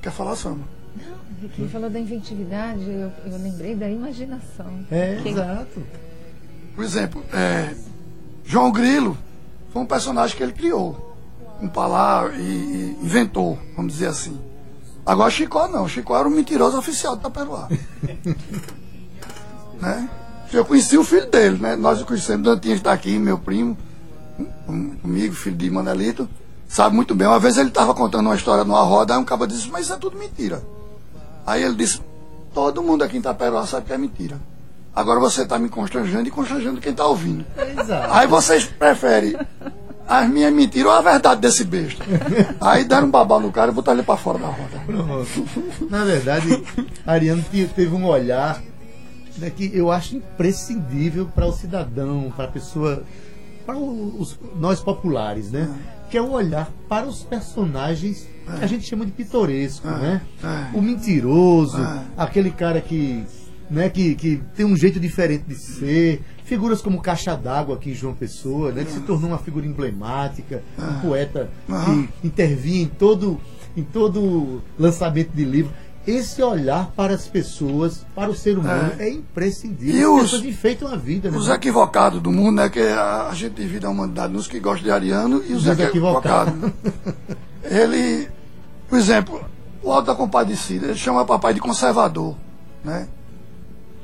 Quer 0.00 0.12
falar, 0.12 0.36
Sandra? 0.36 0.64
Não, 0.96 1.48
quem 1.48 1.68
falou 1.68 1.90
da 1.90 1.98
inventividade, 1.98 2.82
eu, 2.82 3.10
eu 3.26 3.38
lembrei 3.38 3.74
da 3.74 3.90
imaginação. 3.90 4.86
É, 4.90 5.20
exato. 5.24 5.82
Por 6.76 6.84
exemplo, 6.84 7.24
João 8.44 8.70
Grilo 8.70 9.18
foi 9.72 9.82
um 9.82 9.86
personagem 9.86 10.36
que 10.36 10.42
ele 10.42 10.52
criou 10.52 11.07
um 11.60 11.68
palavra 11.68 12.34
e, 12.36 12.40
e, 12.40 12.98
inventou, 13.02 13.58
vamos 13.76 13.92
dizer 13.92 14.06
assim. 14.06 14.38
Agora 15.04 15.30
Chicó 15.30 15.68
não, 15.68 15.88
Chicó 15.88 16.18
era 16.18 16.28
um 16.28 16.30
mentiroso 16.30 16.78
oficial 16.78 17.16
de 17.16 17.22
Taperoá. 17.22 17.68
né? 19.80 20.08
Eu 20.52 20.64
conheci 20.64 20.96
o 20.96 21.04
filho 21.04 21.30
dele, 21.30 21.58
né? 21.58 21.76
Nós 21.76 22.00
o 22.00 22.06
conhecemos, 22.06 22.44
Dantinho 22.44 22.74
está 22.74 22.92
aqui, 22.92 23.18
meu 23.18 23.38
primo, 23.38 23.76
comigo, 25.02 25.34
filho 25.34 25.56
de 25.56 25.70
Manelito. 25.70 26.28
sabe 26.68 26.94
muito 26.94 27.14
bem. 27.14 27.26
Uma 27.26 27.38
vez 27.38 27.58
ele 27.58 27.68
estava 27.68 27.94
contando 27.94 28.26
uma 28.26 28.36
história 28.36 28.64
numa 28.64 28.82
roda, 28.82 29.14
aí 29.14 29.20
um 29.20 29.24
cara 29.24 29.46
disse, 29.46 29.68
mas 29.70 29.84
isso 29.84 29.94
é 29.94 29.96
tudo 29.96 30.18
mentira. 30.18 30.62
Aí 31.46 31.62
ele 31.62 31.74
disse, 31.74 32.00
todo 32.54 32.82
mundo 32.82 33.04
aqui 33.04 33.16
em 33.16 33.20
Itaperuá 33.20 33.66
sabe 33.66 33.86
que 33.86 33.92
é 33.92 33.98
mentira. 33.98 34.38
Agora 34.94 35.20
você 35.20 35.42
está 35.42 35.58
me 35.58 35.68
constrangendo 35.68 36.28
e 36.28 36.30
constrangendo 36.30 36.80
quem 36.80 36.92
está 36.92 37.06
ouvindo. 37.06 37.44
Exato. 37.56 38.12
Aí 38.12 38.26
vocês 38.26 38.64
preferem 38.64 39.36
as 40.08 40.28
minhas 40.30 40.52
mentiras 40.52 40.86
ou 40.86 40.92
a 40.92 41.02
verdade 41.02 41.40
desse 41.42 41.64
besta. 41.64 42.02
Aí 42.60 42.84
deram 42.84 43.08
um 43.08 43.10
babá 43.10 43.38
no 43.38 43.52
cara 43.52 43.70
e 43.70 43.74
botaram 43.74 43.98
ele 43.98 44.06
para 44.06 44.16
fora 44.16 44.38
da 44.38 44.46
roda. 44.48 44.80
Pronto. 44.86 45.46
Na 45.90 46.04
verdade, 46.04 46.62
Ariano 47.06 47.42
te- 47.50 47.66
teve 47.66 47.94
um 47.94 48.06
olhar 48.06 48.62
né, 49.36 49.50
que 49.50 49.70
eu 49.74 49.92
acho 49.92 50.16
imprescindível 50.16 51.26
para 51.26 51.46
o 51.46 51.52
cidadão, 51.52 52.32
para 52.34 52.46
a 52.46 52.48
pessoa, 52.48 53.02
para 53.66 53.76
os, 53.76 54.38
nós 54.58 54.80
populares, 54.80 55.50
né? 55.50 55.68
Que 56.10 56.16
é 56.16 56.22
o 56.22 56.30
olhar 56.30 56.70
para 56.88 57.06
os 57.06 57.22
personagens 57.22 58.26
que 58.58 58.64
a 58.64 58.66
gente 58.66 58.88
chama 58.88 59.04
de 59.04 59.12
pitoresco, 59.12 59.86
né? 59.86 60.22
é. 60.42 60.76
O 60.76 60.80
mentiroso, 60.80 61.76
É. 61.78 62.00
aquele 62.16 62.50
cara 62.50 62.80
que, 62.80 63.22
né, 63.70 63.90
que, 63.90 64.14
que 64.14 64.42
tem 64.56 64.64
um 64.64 64.74
jeito 64.74 64.98
diferente 64.98 65.44
de 65.46 65.54
ser. 65.54 66.22
Figuras 66.48 66.80
como 66.80 67.00
Caixa 67.02 67.36
d'Água 67.36 67.76
aqui 67.76 67.90
em 67.90 67.94
João 67.94 68.14
Pessoa, 68.14 68.72
né, 68.72 68.82
que 68.84 68.90
se 68.92 69.00
tornou 69.00 69.28
uma 69.30 69.38
figura 69.38 69.66
emblemática, 69.66 70.62
um 70.78 71.00
poeta 71.00 71.50
Aham. 71.68 72.06
que 72.20 72.26
intervinha 72.26 72.82
em 72.82 72.86
todo, 72.88 73.38
em 73.76 73.82
todo 73.82 74.62
lançamento 74.78 75.30
de 75.34 75.44
livro. 75.44 75.70
Esse 76.06 76.42
olhar 76.42 76.90
para 76.96 77.12
as 77.12 77.26
pessoas, 77.26 78.02
para 78.14 78.30
o 78.30 78.34
ser 78.34 78.56
humano, 78.56 78.92
é, 78.98 79.10
imprescindível. 79.10 79.94
E 79.94 80.02
As 80.02 80.08
os- 80.08 80.22
pessoas 80.30 80.44
enfeitam 80.46 80.88
a 80.88 80.96
vida, 80.96 81.30
né? 81.30 81.36
Os 81.36 81.48
equivocados 81.50 82.22
do 82.22 82.32
mundo, 82.32 82.56
né? 82.56 82.70
Que 82.70 82.80
a, 82.80 83.28
a 83.28 83.34
gente 83.34 83.56
divide 83.60 83.84
a 83.84 83.90
humanidade 83.90 84.32
nos 84.32 84.46
que 84.48 84.58
gostam 84.58 84.84
de 84.84 84.90
Ariano 84.90 85.42
e 85.46 85.52
os, 85.52 85.66
Os 85.66 85.78
equivocados. 85.78 86.54
ele, 87.62 88.26
por 88.88 88.98
exemplo, 88.98 89.44
o 89.82 89.92
Alto 89.92 90.06
da 90.06 90.14
Compadecida, 90.14 90.86
ele 90.86 90.96
chama 90.96 91.26
papai 91.26 91.52
de 91.52 91.60
conservador, 91.60 92.34
né? 92.82 93.06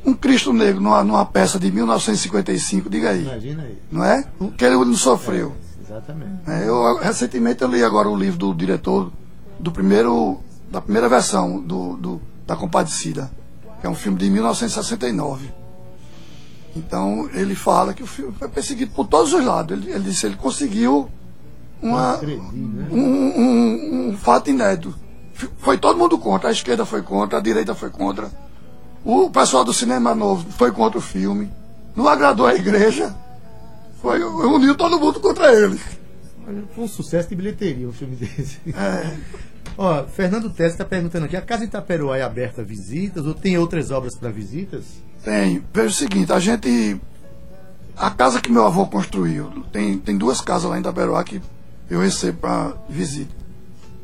Um 0.07 0.13
Cristo 0.15 0.53
Negro 0.53 0.81
numa, 0.81 1.03
numa 1.03 1.25
peça 1.25 1.59
de 1.59 1.71
1955, 1.71 2.91
diga 2.91 3.11
aí, 3.11 3.23
Imagina 3.23 3.63
aí. 3.63 3.79
não 3.91 4.05
é? 4.05 4.25
O 4.39 4.51
que 4.51 4.65
ele 4.65 4.77
não 4.77 4.95
sofreu. 4.95 5.53
Exatamente. 5.83 6.33
É, 6.47 6.69
eu 6.69 6.99
recentemente 6.99 7.63
eu 7.63 7.69
li 7.69 7.83
agora 7.83 8.09
o 8.09 8.17
livro 8.17 8.39
do 8.39 8.55
diretor 8.55 9.11
do 9.59 9.71
primeiro 9.73 10.41
da 10.71 10.81
primeira 10.81 11.09
versão 11.09 11.61
do, 11.61 11.97
do- 11.97 12.21
da 12.47 12.57
Compadecida, 12.57 13.31
que 13.81 13.87
é 13.87 13.91
um 13.91 13.95
filme 13.95 14.19
de 14.19 14.29
1969. 14.29 15.51
Então 16.77 17.29
ele 17.33 17.55
fala 17.55 17.95
que 17.95 18.03
o 18.03 18.07
filme 18.07 18.35
foi 18.39 18.49
perseguido 18.49 18.91
por 18.93 19.07
todos 19.07 19.33
os 19.33 19.45
lados. 19.45 19.77
Ele, 19.79 19.91
ele 19.91 20.05
disse 20.05 20.21
que 20.23 20.27
ele 20.27 20.37
conseguiu 20.37 21.09
uma, 21.81 22.17
né? 22.19 22.89
um, 22.91 22.99
um- 22.99 24.09
um 24.11 24.17
fato 24.17 24.51
inédito. 24.51 24.95
Foi 25.59 25.79
todo 25.79 25.99
mundo 25.99 26.19
contra. 26.19 26.49
A 26.49 26.53
esquerda 26.53 26.85
foi 26.85 27.03
contra, 27.03 27.39
a 27.39 27.43
direita 27.43 27.75
foi 27.75 27.91
contra. 27.91 28.31
O 29.05 29.29
pessoal 29.31 29.65
do 29.65 29.73
cinema 29.73 30.15
novo 30.15 30.51
foi 30.53 30.73
contra 30.73 30.99
o 30.99 31.03
filme. 31.03 31.51
Não 31.95 32.09
agradou 32.09 32.47
a 32.47 32.55
igreja. 32.55 33.15
Foi, 34.01 34.23
uniu 34.23 34.75
todo 34.75 34.99
mundo 34.99 35.21
contra 35.21 35.53
ele. 35.53 35.79
Foi 36.75 36.85
um 36.85 36.89
sucesso 36.89 37.29
de 37.29 37.35
bilheteria 37.35 37.89
um 37.89 37.93
filme 37.93 38.17
desse. 38.17 38.59
É. 38.75 39.17
Ó, 39.77 40.05
Fernando 40.05 40.51
Teles 40.51 40.73
está 40.73 40.85
perguntando 40.85 41.25
aqui: 41.27 41.37
a 41.37 41.43
Casa 41.43 41.65
Itaperuá 41.65 42.17
é 42.17 42.23
aberta 42.23 42.63
a 42.63 42.65
visitas 42.65 43.27
ou 43.27 43.35
tem 43.35 43.59
outras 43.59 43.91
obras 43.91 44.15
para 44.17 44.31
visitas? 44.31 44.85
Tem. 45.23 45.63
Veja 45.73 45.89
o 45.89 45.93
seguinte, 45.93 46.33
a 46.33 46.39
gente. 46.39 47.01
A 47.97 48.11
casa 48.11 48.41
que 48.41 48.51
meu 48.51 48.67
avô 48.67 48.87
construiu, 48.87 49.65
tem, 49.73 49.97
tem 49.99 50.19
duas 50.19 50.41
casas 50.41 50.69
lá 50.69 50.77
em 50.77 50.81
Itaperuá 50.81 51.23
que 51.23 51.41
eu 51.89 52.01
recebo 52.01 52.39
para 52.41 52.73
visita. 52.89 53.33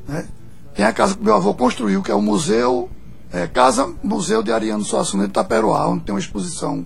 Né? 0.07 0.29
Tem 0.75 0.85
a 0.85 0.93
casa 0.93 1.17
que 1.17 1.25
meu 1.25 1.35
avô 1.35 1.53
construiu, 1.55 2.03
que 2.03 2.11
é 2.11 2.15
o 2.15 2.23
Museu. 2.23 2.89
É, 3.33 3.47
casa 3.47 3.93
Museu 4.03 4.43
de 4.43 4.53
Ariano 4.53 4.85
Suassuna 4.85 5.25
de 5.25 5.31
Itaperuá, 5.31 5.87
onde 5.89 6.05
tem 6.05 6.15
uma 6.15 6.21
exposição 6.21 6.85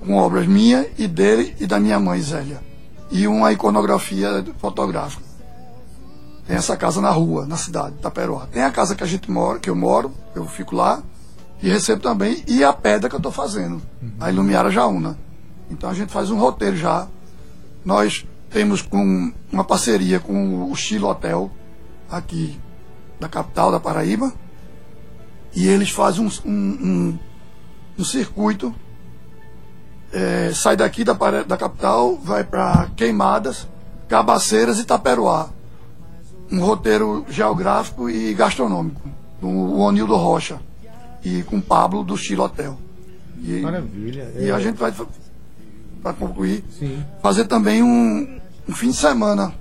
com 0.00 0.16
obras 0.16 0.46
minhas 0.46 0.86
e 0.98 1.06
dele 1.06 1.54
e 1.60 1.66
da 1.66 1.78
minha 1.78 2.00
mãe 2.00 2.20
Zélia. 2.20 2.60
E 3.10 3.26
uma 3.26 3.52
iconografia 3.52 4.44
fotográfica. 4.58 5.22
Tem 6.46 6.56
essa 6.56 6.76
casa 6.76 7.00
na 7.00 7.10
rua, 7.10 7.46
na 7.46 7.56
cidade 7.56 7.92
de 7.92 7.98
Itaperuá. 7.98 8.46
Tem 8.46 8.62
a 8.62 8.70
casa 8.70 8.94
que 8.94 9.04
a 9.04 9.06
gente 9.06 9.30
mora, 9.30 9.58
que 9.58 9.70
eu 9.70 9.76
moro, 9.76 10.12
eu 10.34 10.46
fico 10.46 10.74
lá, 10.74 11.02
e 11.62 11.68
recebo 11.68 12.00
também, 12.00 12.42
e 12.46 12.64
a 12.64 12.72
pedra 12.72 13.08
que 13.08 13.14
eu 13.14 13.18
estou 13.18 13.30
fazendo, 13.30 13.82
a 14.18 14.30
Ilumiara 14.30 14.70
Jaúna. 14.70 15.18
Então 15.70 15.88
a 15.90 15.94
gente 15.94 16.10
faz 16.10 16.30
um 16.30 16.38
roteiro 16.38 16.76
já. 16.76 17.06
Nós 17.84 18.26
temos 18.50 18.82
com 18.82 19.32
uma 19.52 19.62
parceria 19.62 20.18
com 20.18 20.70
o 20.70 20.74
Chile 20.74 21.04
Hotel, 21.04 21.50
aqui 22.10 22.58
da 23.20 23.28
capital 23.28 23.70
da 23.70 23.78
Paraíba, 23.78 24.32
e 25.54 25.66
eles 25.66 25.90
fazem 25.90 26.24
um, 26.24 26.30
um, 26.44 26.50
um, 26.52 27.18
um 27.98 28.04
circuito, 28.04 28.74
eh, 30.12 30.52
sai 30.54 30.76
daqui 30.76 31.04
da, 31.04 31.12
da 31.46 31.56
capital, 31.56 32.16
vai 32.16 32.44
para 32.44 32.88
Queimadas, 32.96 33.66
Cabaceiras 34.08 34.78
e 34.78 34.82
Itaperuá 34.82 35.50
um 36.50 36.60
roteiro 36.60 37.24
geográfico 37.28 38.10
e 38.10 38.34
gastronômico, 38.34 39.00
do 39.40 39.78
Onildo 39.78 40.16
Rocha 40.16 40.60
e 41.24 41.42
com 41.44 41.58
o 41.58 41.62
Pablo 41.62 42.02
do 42.02 42.16
Chile 42.16 42.40
Hotel. 42.40 42.76
E, 43.42 43.60
Maravilha. 43.60 44.32
e 44.36 44.48
É, 44.48 44.50
a 44.50 44.58
gente 44.58 44.76
vai, 44.76 44.92
para 46.02 46.12
concluir, 46.12 46.64
Sim. 46.78 47.04
fazer 47.22 47.44
também 47.44 47.82
um, 47.82 48.40
um 48.68 48.74
fim 48.74 48.90
de 48.90 48.96
semana. 48.96 49.54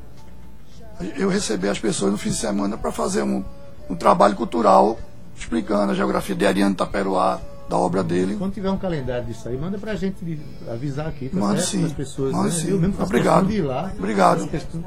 Eu 1.16 1.30
receber 1.30 1.70
as 1.70 1.80
pessoas 1.80 2.12
no 2.12 2.18
fim 2.18 2.30
de 2.30 2.36
semana 2.36 2.78
para 2.78 2.92
fazer 2.92 3.24
um, 3.24 3.44
um 3.90 3.96
trabalho 3.96 4.36
cultural 4.36 5.00
explicando 5.40 5.92
a 5.92 5.96
geografia 5.96 6.36
de 6.36 6.46
Ariano 6.46 6.76
Taperoá, 6.76 7.40
da 7.70 7.78
obra 7.78 8.04
dele. 8.04 8.36
Quando 8.38 8.54
tiver 8.54 8.70
um 8.72 8.78
calendário 8.78 9.26
disso 9.26 9.48
aí, 9.48 9.58
manda 9.58 9.78
pra 9.78 9.96
gente 9.96 10.40
avisar 10.72 11.08
aqui, 11.08 11.30
tá 11.30 11.38
Manda 11.40 11.58
certo? 11.58 11.70
sim. 11.70 11.86
As 11.86 11.94
pessoas, 11.94 12.32
Manda 12.34 12.50
né? 12.50 12.54
sim. 12.56 12.70
Eu 12.72 12.80
mesmo 12.80 12.94
faço 12.94 13.06
Obrigado. 13.10 13.48
de 13.48 13.58
ir 13.58 13.62
lá. 13.62 13.92
Obrigado. 13.98 14.48
Questão- 14.48 14.84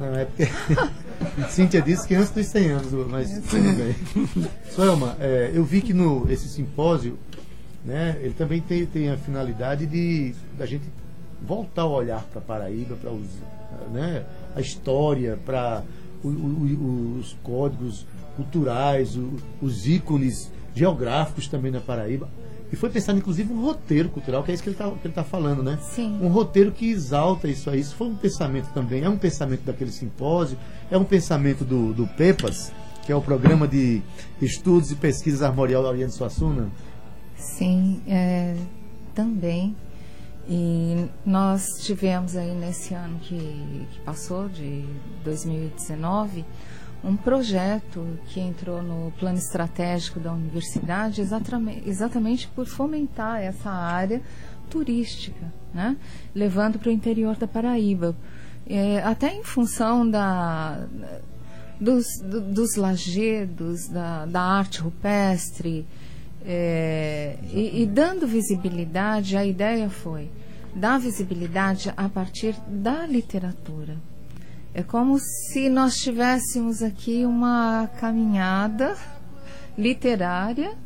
Não, 0.00 0.14
é 0.16 0.24
porque 0.24 0.48
Cíntia 1.50 1.82
disse 1.82 2.08
que 2.08 2.14
antes 2.14 2.30
dos 2.30 2.46
100 2.46 2.68
anos, 2.70 2.92
mas 3.08 3.30
tudo 3.30 3.72
bem. 3.76 3.94
Soelma, 4.74 5.16
é, 5.20 5.50
eu 5.54 5.62
vi 5.64 5.80
que 5.82 5.92
no 5.92 6.26
esse 6.30 6.48
simpósio, 6.48 7.18
né, 7.84 8.16
ele 8.20 8.34
também 8.34 8.60
tem, 8.60 8.84
tem 8.86 9.10
a 9.10 9.16
finalidade 9.16 9.86
de 9.86 10.34
da 10.58 10.64
gente 10.66 10.84
voltar 11.46 11.84
o 11.84 11.90
olhar 11.92 12.22
para 12.32 12.40
Paraíba, 12.40 12.96
para 12.96 13.10
né, 13.92 14.24
a 14.56 14.60
história, 14.60 15.38
para 15.44 15.82
o- 16.24 16.28
o- 16.28 17.16
os 17.18 17.36
códigos 17.42 18.06
culturais, 18.36 19.18
os 19.60 19.86
ícones 19.86 20.50
geográficos 20.74 21.48
também 21.48 21.70
na 21.70 21.80
Paraíba. 21.80 22.28
E 22.72 22.76
foi 22.76 22.88
pensado, 22.88 23.18
inclusive, 23.18 23.52
um 23.52 23.60
roteiro 23.64 24.08
cultural, 24.08 24.44
que 24.44 24.52
é 24.52 24.54
isso 24.54 24.62
que 24.62 24.68
ele 24.68 24.76
está 24.76 24.90
tá 25.12 25.24
falando, 25.24 25.60
né? 25.62 25.76
Sim. 25.82 26.18
Um 26.22 26.28
roteiro 26.28 26.70
que 26.70 26.88
exalta 26.88 27.48
isso 27.48 27.68
aí. 27.68 27.80
Isso 27.80 27.96
foi 27.96 28.06
um 28.06 28.14
pensamento 28.14 28.72
também, 28.72 29.02
é 29.02 29.08
um 29.08 29.18
pensamento 29.18 29.62
daquele 29.64 29.90
simpósio, 29.90 30.56
é 30.88 30.96
um 30.96 31.02
pensamento 31.04 31.64
do, 31.64 31.92
do 31.92 32.06
PEPAS, 32.06 32.72
que 33.04 33.10
é 33.10 33.16
o 33.16 33.20
Programa 33.20 33.66
de 33.66 34.00
Estudos 34.40 34.92
e 34.92 34.94
Pesquisas 34.94 35.42
Armorial 35.42 35.84
Ariano 35.84 36.12
Suassuna. 36.12 36.68
Sim, 37.36 38.00
é, 38.06 38.54
também. 39.16 39.74
E 40.48 41.06
nós 41.24 41.64
tivemos 41.80 42.36
aí 42.36 42.52
nesse 42.54 42.92
ano 42.94 43.18
que, 43.20 43.86
que 43.92 44.00
passou, 44.00 44.48
de 44.48 44.84
2019, 45.24 46.44
um 47.04 47.16
projeto 47.16 48.06
que 48.26 48.40
entrou 48.40 48.82
no 48.82 49.12
plano 49.12 49.38
estratégico 49.38 50.18
da 50.20 50.32
universidade 50.32 51.20
exatamente, 51.20 51.88
exatamente 51.88 52.48
por 52.48 52.66
fomentar 52.66 53.40
essa 53.40 53.70
área 53.70 54.20
turística, 54.68 55.52
né? 55.72 55.96
levando 56.34 56.78
para 56.78 56.88
o 56.88 56.92
interior 56.92 57.36
da 57.36 57.46
Paraíba. 57.46 58.14
É, 58.66 59.02
até 59.02 59.34
em 59.34 59.42
função 59.42 60.08
da, 60.08 60.86
dos, 61.80 62.04
do- 62.22 62.40
dos 62.40 62.76
lajedos, 62.76 63.88
da, 63.88 64.26
da 64.26 64.42
arte 64.42 64.80
rupestre, 64.80 65.86
é, 66.44 67.36
e, 67.52 67.82
e 67.82 67.86
dando 67.86 68.26
visibilidade, 68.26 69.36
a 69.36 69.44
ideia 69.44 69.88
foi 69.90 70.30
dar 70.74 70.98
visibilidade 70.98 71.92
a 71.96 72.08
partir 72.08 72.54
da 72.66 73.06
literatura. 73.06 73.96
É 74.72 74.82
como 74.82 75.18
se 75.18 75.68
nós 75.68 75.96
tivéssemos 75.96 76.82
aqui 76.82 77.24
uma 77.26 77.88
caminhada 77.98 78.96
literária 79.76 80.76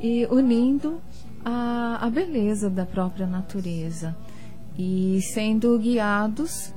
e 0.00 0.26
unindo 0.30 1.00
a, 1.44 1.98
a 2.00 2.10
beleza 2.10 2.70
da 2.70 2.86
própria 2.86 3.26
natureza 3.26 4.16
e 4.78 5.20
sendo 5.34 5.78
guiados 5.78 6.72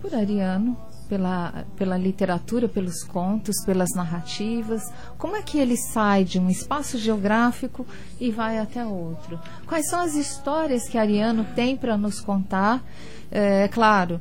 por 0.00 0.14
Ariano, 0.14 0.76
pela, 1.12 1.66
pela 1.76 1.98
literatura, 1.98 2.66
pelos 2.66 3.04
contos, 3.04 3.54
pelas 3.66 3.90
narrativas. 3.94 4.90
Como 5.18 5.36
é 5.36 5.42
que 5.42 5.58
ele 5.58 5.76
sai 5.76 6.24
de 6.24 6.38
um 6.40 6.48
espaço 6.48 6.96
geográfico 6.96 7.86
e 8.18 8.30
vai 8.30 8.58
até 8.58 8.82
outro? 8.86 9.38
Quais 9.66 9.90
são 9.90 10.00
as 10.00 10.14
histórias 10.14 10.88
que 10.88 10.96
Ariano 10.96 11.44
tem 11.54 11.76
para 11.76 11.98
nos 11.98 12.18
contar? 12.18 12.82
É 13.30 13.68
claro, 13.68 14.18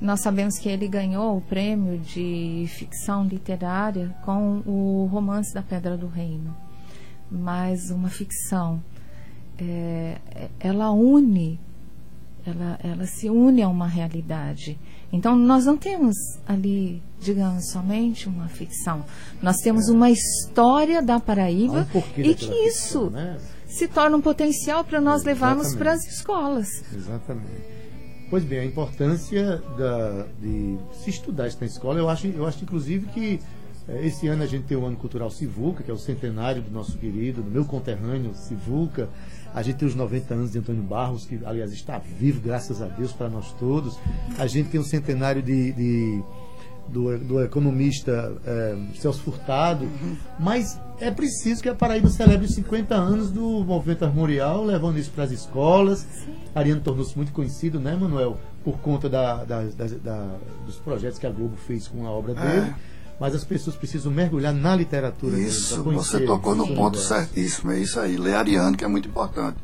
Nós 0.00 0.20
sabemos 0.20 0.58
que 0.58 0.68
ele 0.68 0.86
ganhou 0.86 1.38
o 1.38 1.40
prêmio 1.40 1.98
de 1.98 2.66
ficção 2.68 3.24
literária 3.24 4.14
com 4.22 4.62
o 4.66 5.08
romance 5.10 5.54
da 5.54 5.62
Pedra 5.62 5.96
do 5.96 6.08
Reino. 6.08 6.54
Mas 7.30 7.90
uma 7.90 8.10
ficção, 8.10 8.82
é, 9.58 10.18
ela 10.60 10.90
une, 10.90 11.58
ela, 12.44 12.78
ela 12.84 13.06
se 13.06 13.30
une 13.30 13.62
a 13.62 13.68
uma 13.68 13.86
realidade. 13.86 14.78
Então, 15.14 15.36
nós 15.36 15.64
não 15.64 15.76
temos 15.76 16.16
ali, 16.46 17.00
digamos, 17.20 17.70
somente 17.70 18.28
uma 18.28 18.48
ficção. 18.48 19.04
Nós 19.40 19.58
temos 19.58 19.88
uma 19.88 20.10
história 20.10 21.00
da 21.00 21.20
Paraíba 21.20 21.86
um 21.94 21.98
e 22.20 22.34
que 22.34 22.46
ficção, 22.46 22.66
isso 22.66 23.10
né? 23.10 23.38
se 23.66 23.86
torna 23.86 24.16
um 24.16 24.20
potencial 24.20 24.84
para 24.84 25.00
nós 25.00 25.22
levarmos 25.22 25.74
para 25.74 25.92
as 25.92 26.04
escolas. 26.06 26.68
Exatamente. 26.92 27.74
Pois 28.28 28.42
bem, 28.42 28.58
a 28.58 28.64
importância 28.64 29.62
da- 29.78 30.26
de 30.40 30.76
se 31.02 31.10
estudar 31.10 31.46
isso 31.46 31.58
na 31.60 31.66
escola, 31.66 31.98
eu 32.00 32.08
acho, 32.08 32.26
eu 32.26 32.44
acho 32.46 32.64
inclusive 32.64 33.06
que 33.06 33.38
esse 34.02 34.26
ano 34.28 34.42
a 34.42 34.46
gente 34.46 34.64
tem 34.64 34.76
o 34.76 34.84
Ano 34.86 34.96
Cultural 34.96 35.30
Sivuca, 35.30 35.82
que 35.82 35.90
é 35.90 35.94
o 35.94 35.98
centenário 35.98 36.62
do 36.62 36.70
nosso 36.70 36.96
querido, 36.96 37.42
do 37.42 37.50
meu 37.50 37.64
conterrâneo 37.64 38.34
Sivuca. 38.34 39.08
A 39.54 39.62
gente 39.62 39.76
tem 39.76 39.86
os 39.88 39.94
90 39.94 40.34
anos 40.34 40.52
de 40.52 40.58
Antônio 40.58 40.82
Barros, 40.82 41.26
que 41.26 41.38
aliás 41.44 41.72
está 41.72 41.98
vivo, 41.98 42.40
graças 42.40 42.80
a 42.82 42.86
Deus, 42.86 43.12
para 43.12 43.28
nós 43.28 43.52
todos. 43.58 43.98
A 44.38 44.46
gente 44.46 44.70
tem 44.70 44.80
o 44.80 44.84
centenário 44.84 45.42
de, 45.42 45.72
de- 45.72 46.22
do, 46.88 47.16
do 47.18 47.42
economista 47.42 48.32
eh, 48.44 48.76
Celso 48.96 49.20
Furtado. 49.22 49.88
Mas 50.38 50.78
é 51.00 51.10
preciso 51.10 51.62
que 51.62 51.68
a 51.68 51.74
Paraíba 51.74 52.08
celebre 52.10 52.46
os 52.46 52.54
50 52.54 52.94
anos 52.94 53.30
do 53.30 53.64
movimento 53.64 54.04
armorial, 54.04 54.64
levando 54.64 54.98
isso 54.98 55.10
para 55.10 55.24
as 55.24 55.30
escolas. 55.30 56.06
Ariano 56.54 56.80
tornou-se 56.82 57.16
muito 57.16 57.32
conhecido, 57.32 57.80
né, 57.80 57.96
Manuel? 57.96 58.38
Por 58.64 58.78
conta 58.78 59.08
da- 59.08 59.44
da- 59.44 59.62
da- 59.64 59.86
da- 60.02 60.36
dos 60.66 60.76
projetos 60.76 61.18
que 61.18 61.26
a 61.26 61.30
Globo 61.30 61.56
fez 61.56 61.86
com 61.88 62.06
a 62.06 62.10
obra 62.10 62.34
dele. 62.34 62.74
Mas 63.18 63.34
as 63.34 63.44
pessoas 63.44 63.76
precisam 63.76 64.10
mergulhar 64.10 64.52
na 64.52 64.74
literatura. 64.74 65.38
Isso, 65.38 65.82
conhecer 65.82 66.18
você 66.18 66.26
tocou 66.26 66.54
no 66.54 66.66
ponto 66.74 66.98
certíssimo, 66.98 67.72
é 67.72 67.78
isso 67.78 68.00
aí. 68.00 68.16
Ler 68.16 68.34
Ariano, 68.34 68.76
que 68.76 68.84
é 68.84 68.88
muito 68.88 69.08
importante. 69.08 69.56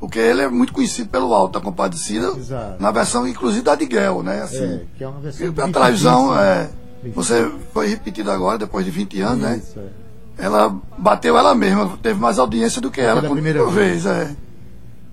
Porque 0.00 0.18
ele 0.18 0.42
é 0.42 0.48
muito 0.48 0.72
conhecido 0.72 1.08
pelo 1.08 1.32
Alto 1.32 1.54
da 1.54 1.60
Compadecida, 1.60 2.28
Exato. 2.36 2.82
na 2.82 2.90
versão 2.90 3.26
inclusive 3.26 3.62
da 3.62 3.72
Adiguel, 3.72 4.22
né? 4.22 4.42
Assim, 4.42 4.64
É, 4.64 4.82
que 4.96 5.04
é 5.04 5.08
uma 5.08 5.20
versão. 5.20 5.54
A 5.56 5.72
televisão, 5.72 6.38
é, 6.38 6.70
né? 7.02 7.12
Você 7.14 7.50
foi 7.72 7.86
repetido 7.86 8.30
agora, 8.30 8.58
depois 8.58 8.84
de 8.84 8.90
20 8.90 9.20
anos, 9.20 9.38
né? 9.38 9.62
Isso, 9.62 9.78
é. 9.78 10.44
Ela 10.44 10.76
bateu 10.98 11.38
ela 11.38 11.54
mesma, 11.54 11.96
teve 12.02 12.18
mais 12.18 12.38
audiência 12.38 12.80
do 12.80 12.90
que 12.90 13.00
ela 13.00 13.20
quando 13.20 13.32
primeira 13.32 13.64
vez. 13.66 14.04
É, 14.04 14.34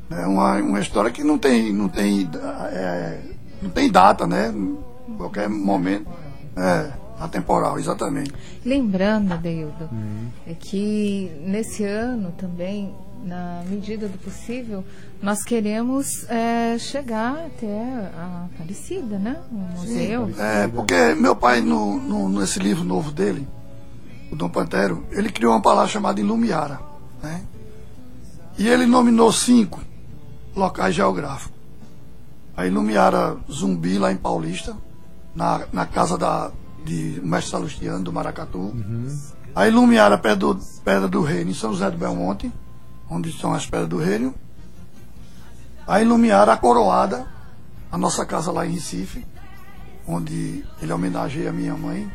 é 0.09 0.25
uma, 0.25 0.55
uma 0.55 0.79
história 0.79 1.11
que 1.11 1.23
não 1.23 1.37
tem, 1.37 1.71
não 1.71 1.87
tem, 1.87 2.29
é, 2.71 3.19
não 3.61 3.69
tem 3.69 3.89
data, 3.89 4.25
né? 4.25 4.51
Em 4.53 5.13
qualquer 5.15 5.47
momento. 5.47 6.07
É, 6.55 7.00
atemporal, 7.21 7.77
exatamente. 7.79 8.33
Lembrando, 8.65 9.37
Deildo, 9.37 9.89
Uhum. 9.91 10.27
é 10.47 10.53
que 10.53 11.31
nesse 11.45 11.83
ano 11.83 12.31
também, 12.37 12.93
na 13.23 13.63
medida 13.69 14.07
do 14.07 14.17
possível, 14.17 14.83
nós 15.21 15.43
queremos 15.43 16.27
é, 16.29 16.77
chegar 16.79 17.35
até 17.45 18.09
a 18.17 18.45
Aparecida, 18.53 19.19
né? 19.19 19.37
O 19.51 19.55
museu. 19.55 20.29
É, 20.39 20.67
porque 20.67 21.13
meu 21.15 21.35
pai, 21.35 21.61
no, 21.61 21.99
no- 21.99 22.27
nesse 22.39 22.57
livro 22.59 22.83
novo 22.83 23.11
dele, 23.11 23.47
o 24.31 24.35
Dom 24.35 24.49
Pantero, 24.49 25.05
ele 25.11 25.29
criou 25.31 25.53
uma 25.53 25.61
palavra 25.61 25.89
chamada 25.89 26.19
Ilumiara. 26.19 26.79
Né? 27.21 27.41
E 28.57 28.67
ele 28.67 28.85
nominou 28.85 29.31
cinco 29.31 29.79
locais 30.55 30.95
geográficos. 30.95 31.51
A 32.57 32.65
Ilumiara 32.65 33.37
Zumbi, 33.51 33.97
lá 33.97 34.11
em 34.11 34.17
Paulista, 34.17 34.75
na, 35.35 35.61
na 35.71 35.85
casa 35.85 36.17
da, 36.17 36.51
de 36.83 37.21
Mestre 37.23 37.51
Salustiano, 37.51 38.03
do 38.03 38.13
Maracatu. 38.13 38.73
A 39.55 39.67
Ilumiara 39.67 40.17
Pedra 40.17 40.37
do, 40.37 40.59
Pedra 40.83 41.07
do 41.07 41.21
Reino, 41.21 41.51
em 41.51 41.53
São 41.53 41.71
José 41.71 41.89
do 41.91 41.97
Belmonte, 41.97 42.51
onde 43.09 43.31
são 43.33 43.53
as 43.53 43.65
Pedras 43.65 43.89
do 43.89 43.97
Reino. 43.97 44.33
A 45.87 46.01
Ilumiara 46.01 46.55
Coroada, 46.57 47.27
a 47.91 47.97
nossa 47.97 48.25
casa 48.25 48.51
lá 48.51 48.65
em 48.65 48.71
Recife, 48.71 49.25
onde 50.07 50.63
ele 50.81 50.93
homenageia 50.93 51.49
a 51.49 51.53
minha 51.53 51.75
mãe. 51.75 52.09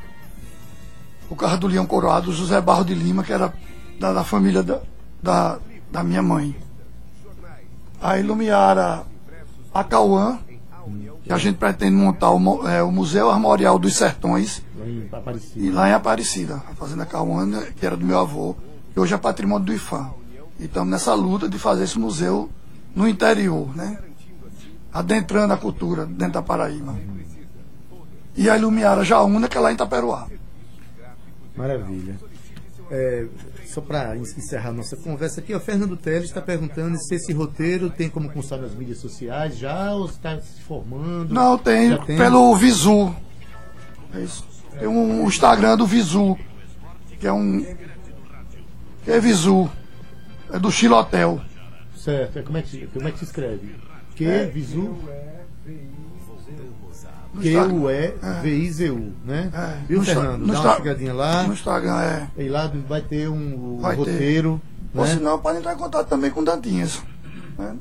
O 1.28 1.36
carro 1.36 1.58
do 1.58 1.66
Leão 1.66 1.86
Coroado, 1.86 2.32
José 2.32 2.60
Barro 2.60 2.84
de 2.84 2.94
Lima, 2.94 3.22
que 3.22 3.32
era 3.32 3.52
da, 3.98 4.12
da 4.12 4.24
família 4.24 4.62
da, 4.62 4.80
da, 5.22 5.58
da 5.90 6.02
minha 6.02 6.22
mãe. 6.22 6.56
A 8.00 8.18
Ilumiara 8.18 9.04
Acauã, 9.74 10.38
que 11.26 11.32
a 11.32 11.38
gente 11.38 11.56
pretende 11.56 11.96
montar 11.96 12.30
o, 12.30 12.68
é, 12.68 12.82
o 12.82 12.92
Museu 12.92 13.28
Armorial 13.30 13.78
dos 13.78 13.96
Sertões, 13.96 14.62
Lá 14.78 14.86
em 14.86 15.00
e 15.00 15.08
Aparecida. 15.12 15.74
lá 15.74 15.88
em 15.88 15.92
Aparecida, 15.92 16.54
a 16.70 16.74
Fazenda 16.74 17.04
Cauã, 17.04 17.48
que 17.76 17.84
era 17.84 17.96
do 17.96 18.06
meu 18.06 18.18
avô, 18.18 18.54
que 18.94 19.00
hoje 19.00 19.12
é 19.12 19.18
patrimônio 19.18 19.66
do 19.66 19.72
IFAM. 19.72 20.10
E 20.60 20.64
estamos 20.66 20.88
nessa 20.88 21.12
luta 21.14 21.48
de 21.48 21.58
fazer 21.58 21.84
esse 21.84 21.98
museu 21.98 22.48
no 22.94 23.08
interior, 23.08 23.76
né? 23.76 23.98
Adentrando 24.92 25.52
a 25.52 25.56
cultura 25.56 26.06
dentro 26.06 26.34
da 26.34 26.42
Paraíba. 26.42 26.94
E 28.36 28.48
a 28.48 28.56
Ilumiara 28.56 29.04
Jaúna, 29.04 29.48
que 29.48 29.56
é 29.58 29.60
lá 29.60 29.70
em 29.70 29.74
Itaperuá. 29.74 30.28
Maravilha. 31.56 32.18
É, 32.88 33.26
só 33.66 33.80
para 33.80 34.16
encerrar 34.16 34.72
nossa 34.72 34.96
conversa 34.96 35.40
aqui, 35.40 35.52
o 35.52 35.58
Fernando 35.58 35.96
Teles 35.96 36.28
está 36.28 36.40
perguntando 36.40 36.96
se 36.98 37.16
esse 37.16 37.32
roteiro 37.32 37.90
tem 37.90 38.08
como 38.08 38.30
constar 38.30 38.60
nas 38.60 38.74
mídias 38.74 38.98
sociais 38.98 39.56
já 39.58 39.92
ou 39.92 40.06
está 40.06 40.40
se 40.40 40.60
formando. 40.62 41.34
Não, 41.34 41.58
tem, 41.58 41.96
tem? 42.02 42.16
pelo 42.16 42.54
Visu. 42.54 43.14
É 44.14 44.20
isso. 44.20 44.46
Tem 44.78 44.86
um 44.86 45.24
o 45.24 45.28
Instagram 45.28 45.76
do 45.76 45.86
Visu, 45.86 46.38
que 47.18 47.26
é 47.26 47.32
um. 47.32 47.64
Que 49.04 49.10
é 49.10 49.20
Visu. 49.20 49.68
É 50.52 50.58
do 50.58 50.70
Chilotel. 50.70 51.40
Certo. 51.96 52.38
É, 52.38 52.42
como, 52.42 52.56
é 52.56 52.62
que, 52.62 52.86
como 52.86 53.08
é 53.08 53.10
que 53.10 53.18
se 53.18 53.24
escreve? 53.24 53.74
Que, 54.14 54.24
É. 54.26 54.46
Visu, 54.46 54.96
No 57.36 57.42
Q, 57.42 57.48
Instagram. 57.48 57.74
U, 57.74 57.90
E, 57.90 58.14
V, 58.42 58.48
I, 58.56 58.72
Z, 58.72 58.90
U, 58.90 59.12
né? 59.24 59.50
É, 59.54 59.76
Viu, 59.88 60.02
Fernando? 60.02 60.46
no 60.46 60.52
Dá 60.52 60.60
uma 60.60 60.76
chegadinha 60.76 61.12
lá. 61.14 61.42
No 61.44 61.52
Instagram 61.52 62.00
é. 62.02 62.28
E 62.38 62.48
lá 62.48 62.70
vai 62.88 63.00
ter 63.02 63.28
um, 63.28 63.76
um 63.76 63.78
Vai 63.80 63.94
ter. 63.94 63.98
roteiro. 63.98 64.60
Ou 64.94 65.04
né? 65.04 65.14
se 65.14 65.20
não, 65.20 65.38
pode 65.38 65.58
entrar 65.58 65.74
em 65.74 65.76
contato 65.78 66.08
também 66.08 66.30
com 66.30 66.42
Dantinhas. 66.42 67.02
né? 67.58 67.76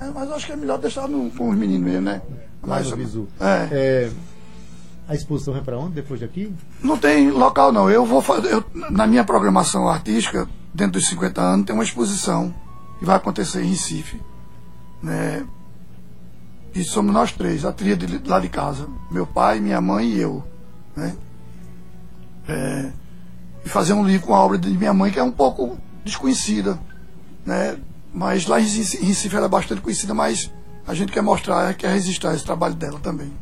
É, 0.00 0.08
mas 0.12 0.30
acho 0.32 0.46
que 0.46 0.52
é 0.52 0.56
melhor 0.56 0.78
deixar 0.78 1.06
no- 1.08 1.30
com 1.30 1.50
os 1.50 1.56
meninos 1.56 1.82
mesmo, 1.86 2.00
né? 2.02 2.20
Mas, 2.66 2.90
no 2.90 2.96
Visu. 2.96 3.28
É. 3.38 3.68
É, 3.70 4.10
a 5.06 5.14
exposição 5.14 5.52
vai 5.52 5.62
para 5.62 5.78
onde 5.78 5.94
depois 5.94 6.18
daqui? 6.20 6.52
Não 6.82 6.96
tem 6.96 7.30
local 7.30 7.70
não. 7.70 7.90
Eu 7.90 8.04
vou 8.06 8.22
fazer. 8.22 8.52
eu- 8.52 8.64
na 8.90 9.06
minha 9.06 9.22
programação 9.22 9.86
artística, 9.88 10.48
dentro 10.72 10.92
dos 10.98 11.08
50 11.08 11.40
anos, 11.42 11.66
tem 11.66 11.74
uma 11.74 11.84
exposição 11.84 12.52
que 12.98 13.04
vai 13.04 13.16
acontecer 13.16 13.62
em 13.62 13.68
Recife. 13.68 14.20
Né? 15.02 15.44
E 16.74 16.82
somos 16.82 17.12
nós 17.12 17.32
três, 17.32 17.64
a 17.64 17.72
tríade 17.72 18.06
de- 18.06 18.28
lá 18.28 18.40
de 18.40 18.48
casa. 18.48 18.88
Meu 19.10 19.26
pai, 19.26 19.60
minha 19.60 19.80
mãe 19.80 20.08
e 20.08 20.20
eu. 20.20 20.42
Né? 20.96 21.14
É, 22.48 22.90
e 23.64 23.68
fazer 23.68 23.92
um 23.92 24.04
livro 24.06 24.26
com 24.26 24.34
a 24.34 24.40
obra 24.40 24.58
de 24.58 24.68
minha 24.70 24.92
mãe, 24.92 25.10
que 25.10 25.18
é 25.18 25.22
um 25.22 25.30
pouco 25.32 25.78
desconhecida. 26.04 26.78
Né? 27.46 27.76
Mas 28.12 28.46
lá 28.46 28.60
em 28.60 28.64
Recife, 28.64 29.34
ela 29.34 29.46
é 29.46 29.48
bastante 29.48 29.80
conhecida, 29.80 30.14
mas 30.14 30.50
a 30.86 30.94
gente 30.94 31.12
quer 31.12 31.22
mostrar, 31.22 31.72
quer 31.74 31.90
registrar 31.92 32.34
esse 32.34 32.44
trabalho 32.44 32.74
dela 32.74 32.98
também. 33.00 33.32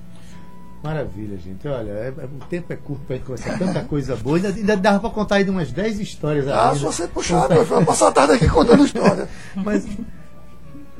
Maravilha, 0.82 1.38
gente. 1.38 1.66
Olha, 1.68 1.90
é- 1.90 2.14
é- 2.16 2.24
o 2.24 2.44
tempo 2.50 2.72
é 2.72 2.76
curto 2.76 3.04
para 3.06 3.18
conversar 3.20 3.56
tanta 3.58 3.82
coisa 3.84 4.16
boa. 4.16 4.36
Ainda, 4.36 4.48
ainda 4.48 4.76
dava 4.76 4.98
para 5.00 5.10
contar 5.10 5.36
aí 5.36 5.48
umas 5.48 5.70
10 5.70 6.00
histórias 6.00 6.48
Ah, 6.48 6.74
se 6.74 6.80
você 6.82 7.06
puxar, 7.06 7.48
eu 7.52 7.64
vou 7.64 7.84
passar 7.84 8.08
a 8.08 8.12
tarde 8.12 8.32
aqui 8.34 8.48
contando 8.48 8.84
história. 8.84 9.28
Mas 9.54 9.86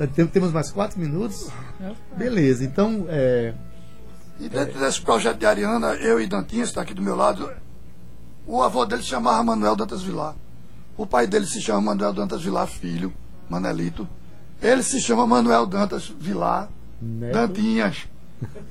temos 0.07 0.53
mais 0.53 0.71
quatro 0.71 0.99
minutos? 1.01 1.49
Beleza, 2.17 2.65
então 2.65 3.07
é, 3.09 3.55
E 4.41 4.49
dentro 4.49 4.79
desse 4.79 5.01
projeto 5.01 5.39
de 5.39 5.47
Ariana, 5.47 5.95
eu 5.95 6.21
e 6.21 6.27
Dantinha, 6.27 6.65
está 6.65 6.83
aqui 6.83 6.95
do 6.95 7.03
meu 7.03 7.17
lado, 7.17 7.51
o 8.47 8.63
avô 8.63 8.85
dele 8.85 9.03
se 9.03 9.09
chamava 9.09 9.43
Manuel 9.43 9.77
Dantas 9.77 10.03
Vilar. 10.03 10.35
O 10.97 11.07
pai 11.07 11.27
dele 11.27 11.47
se 11.47 11.61
chama 11.61 11.81
Manuel 11.81 12.13
Dantas 12.13 12.43
Vilar 12.43 12.67
Filho, 12.67 13.13
Manelito. 13.49 14.07
Ele 14.61 14.83
se 14.83 15.01
chama 15.01 15.27
Manuel 15.27 15.67
Dantas 15.67 16.13
Vilar 16.21 16.69
Neto. 17.01 17.33
Dantinhas. 17.33 17.97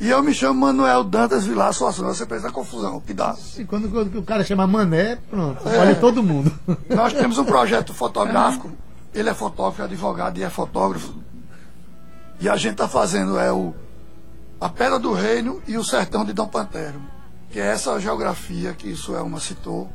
E 0.02 0.10
eu 0.10 0.22
me 0.22 0.34
chamo 0.34 0.60
Manuel 0.60 1.04
Dantas 1.04 1.46
Vilar 1.46 1.74
Soação. 1.74 2.06
Você 2.08 2.26
pensa 2.26 2.50
a 2.50 2.52
confusão 2.52 3.00
que 3.00 3.14
dá. 3.14 3.36
e 3.58 3.64
quando, 3.64 3.90
quando 3.90 4.20
o 4.20 4.24
cara 4.24 4.44
chama 4.44 4.68
Mané, 4.68 5.18
pronto, 5.30 5.68
É. 5.68 5.78
olha 5.80 5.96
todo 5.96 6.22
mundo. 6.22 6.52
Nós 6.90 7.14
temos 7.14 7.38
um 7.38 7.46
projeto 7.46 7.94
fotográfico. 7.94 8.70
Ele 9.14 9.30
é 9.30 9.34
fotógrafo, 9.34 9.82
é 9.82 9.86
advogado 9.86 10.38
e 10.38 10.44
é 10.44 10.50
fotógrafo. 10.50 11.14
E 12.40 12.48
a 12.50 12.56
gente 12.56 12.74
está 12.74 12.88
fazendo 12.88 13.38
é 13.38 13.52
o 13.52 13.74
a 14.60 14.70
Pedra 14.70 15.00
do 15.00 15.12
Reino 15.14 15.62
e 15.68 15.76
o 15.78 15.84
Sertão 15.84 16.24
de 16.24 16.34
Dom 16.34 16.48
Pantero, 16.48 17.02
que 17.50 17.60
é 17.60 17.66
essa 17.68 18.00
geografia 18.00 18.74
que 18.74 18.88
isso 18.90 19.16
é 19.16 19.22
uma 19.22 19.40
citou, 19.40 19.90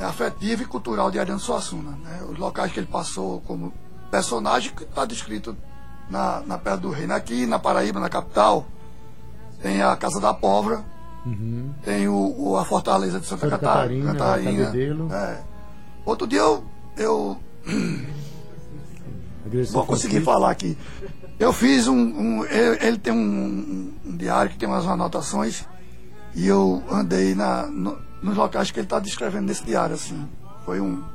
é 0.00 0.04
afetiva 0.04 0.62
e 0.62 0.66
cultural 0.66 1.10
de 1.10 1.18
Ariano 1.18 1.38
Suassuna. 1.38 1.90
Né? 2.02 2.22
Os 2.30 2.38
locais 2.38 2.72
que 2.72 2.80
ele 2.80 2.86
passou 2.86 3.40
como 3.42 3.72
personagem 4.10 4.72
que 4.74 4.84
está 4.84 5.04
descrito 5.04 5.54
na, 6.08 6.40
na 6.46 6.56
Pedra 6.58 6.78
do 6.78 6.90
Reino. 6.90 7.12
Aqui 7.14 7.44
na 7.46 7.58
Paraíba, 7.58 8.00
na 8.00 8.08
capital, 8.08 8.66
tem 9.62 9.82
a 9.82 9.94
Casa 9.96 10.18
da 10.20 10.32
Pólvora, 10.32 10.82
tem 11.82 12.08
o, 12.08 12.34
o- 12.38 12.56
a 12.56 12.64
Fortaleza 12.64 13.18
de 13.20 13.26
Santa, 13.26 13.42
Santa 13.42 13.58
Cata- 13.58 13.72
Catarina, 13.78 14.12
Catarina. 14.12 14.70
É. 15.12 15.40
Outro 16.04 16.26
dia 16.26 16.40
eu, 16.40 16.64
eu 16.96 17.38
Igreja 19.46 19.72
vou 19.72 19.84
conseguir 19.86 20.20
falar 20.22 20.50
aqui. 20.50 20.76
Eu 21.38 21.52
fiz 21.52 21.86
um. 21.88 21.94
um- 21.96 22.44
ele, 22.46 22.78
ele 22.86 22.98
tem 22.98 23.12
um, 23.12 23.92
um 24.06 24.16
diário 24.16 24.50
que 24.50 24.56
tem 24.58 24.68
umas 24.68 24.86
anotações 24.86 25.64
e 26.34 26.46
eu 26.46 26.82
andei 26.90 27.34
na, 27.34 27.66
no- 27.66 27.98
nos 28.22 28.36
locais 28.36 28.70
que 28.70 28.78
ele 28.78 28.86
está 28.86 28.98
descrevendo 29.00 29.46
nesse 29.46 29.64
diário, 29.64 29.94
assim. 29.94 30.26
Foi 30.64 30.80
um. 30.80 31.02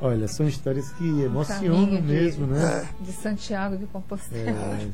Olha, 0.00 0.28
são 0.28 0.46
histórias 0.46 0.90
que 0.92 1.22
emocionam 1.22 1.86
de- 1.86 2.02
mesmo, 2.02 2.46
né? 2.46 2.86
De 3.00 3.12
Santiago 3.12 3.76
de 3.76 3.86
Compostela. 3.86 4.50
É, 4.50 4.88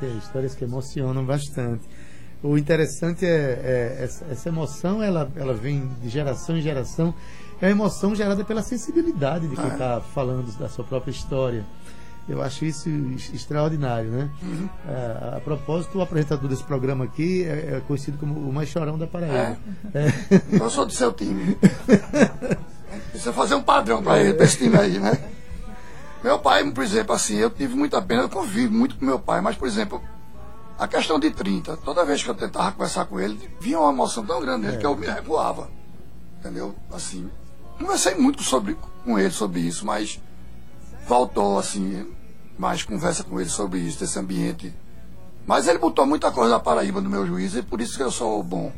sim, 0.00 0.16
histórias 0.18 0.54
que 0.54 0.64
emocionam 0.64 1.24
bastante. 1.24 1.82
O 2.42 2.56
interessante 2.56 3.26
é, 3.26 3.98
é 3.98 4.04
essa, 4.04 4.24
essa 4.30 4.48
emoção, 4.48 5.02
ela, 5.02 5.30
ela 5.36 5.52
vem 5.52 5.86
de 6.00 6.08
geração 6.08 6.56
em 6.56 6.62
geração. 6.62 7.12
É 7.60 7.66
uma 7.66 7.70
emoção 7.70 8.14
gerada 8.14 8.44
pela 8.44 8.62
sensibilidade 8.62 9.48
de 9.48 9.56
quem 9.56 9.66
está 9.66 10.00
falando 10.00 10.56
da 10.58 10.68
sua 10.68 10.84
própria 10.84 11.10
história. 11.10 11.64
Eu 12.28 12.42
acho 12.42 12.66
isso 12.66 12.90
extraordinário, 13.32 14.10
né? 14.10 14.30
É, 14.86 15.36
a 15.36 15.40
propósito, 15.40 15.98
o 15.98 16.02
apresentador 16.02 16.48
desse 16.48 16.62
programa 16.62 17.06
aqui 17.06 17.44
é, 17.44 17.76
é 17.76 17.82
conhecido 17.86 18.18
como 18.18 18.34
o 18.34 18.52
mais 18.52 18.68
chorão 18.68 18.98
da 18.98 19.06
Paraíba. 19.06 19.56
É. 19.94 20.60
Eu 20.60 20.68
sou 20.68 20.84
do 20.84 20.92
seu 20.92 21.10
time. 21.12 21.56
Precisa 23.10 23.32
fazer 23.32 23.54
um 23.54 23.62
padrão 23.62 24.02
para 24.02 24.20
ele, 24.22 24.34
para 24.34 24.44
esse 24.44 24.58
time 24.58 24.76
aí, 24.76 24.98
né? 24.98 25.18
Meu 26.22 26.38
pai, 26.38 26.68
por 26.70 26.84
exemplo, 26.84 27.14
assim, 27.14 27.36
eu 27.36 27.48
tive 27.48 27.74
muita 27.74 28.02
pena, 28.02 28.22
eu 28.22 28.28
convivo 28.28 28.74
muito 28.74 28.96
com 28.96 29.06
meu 29.06 29.18
pai, 29.18 29.40
mas, 29.40 29.56
por 29.56 29.66
exemplo, 29.66 30.02
a 30.78 30.86
questão 30.86 31.18
de 31.18 31.30
30, 31.30 31.78
toda 31.78 32.04
vez 32.04 32.22
que 32.22 32.28
eu 32.28 32.34
tentava 32.34 32.72
conversar 32.72 33.06
com 33.06 33.18
ele, 33.18 33.38
vinha 33.60 33.80
uma 33.80 33.90
emoção 33.90 34.24
tão 34.26 34.40
grande 34.40 34.66
nele 34.66 34.76
que 34.76 34.86
eu 34.86 34.94
me 34.94 35.06
recuava. 35.06 35.70
Entendeu? 36.38 36.74
Assim, 36.92 37.28
conversei 37.78 38.14
muito 38.14 38.42
sobre, 38.42 38.76
com 39.04 39.18
ele 39.18 39.30
sobre 39.30 39.60
isso, 39.60 39.86
mas 39.86 40.20
faltou, 41.06 41.58
assim, 41.58 42.06
mais 42.58 42.82
conversa 42.82 43.24
com 43.24 43.40
ele 43.40 43.48
sobre 43.48 43.78
isso, 43.80 44.00
desse 44.00 44.18
ambiente. 44.18 44.72
Mas 45.46 45.66
ele 45.66 45.78
botou 45.78 46.06
muita 46.06 46.30
coisa 46.30 46.50
da 46.50 46.60
Paraíba 46.60 47.00
no 47.00 47.08
meu 47.08 47.26
juízo 47.26 47.58
e 47.58 47.62
por 47.62 47.80
isso 47.80 47.96
que 47.96 48.02
eu 48.02 48.10
sou 48.10 48.42
bom. 48.42 48.70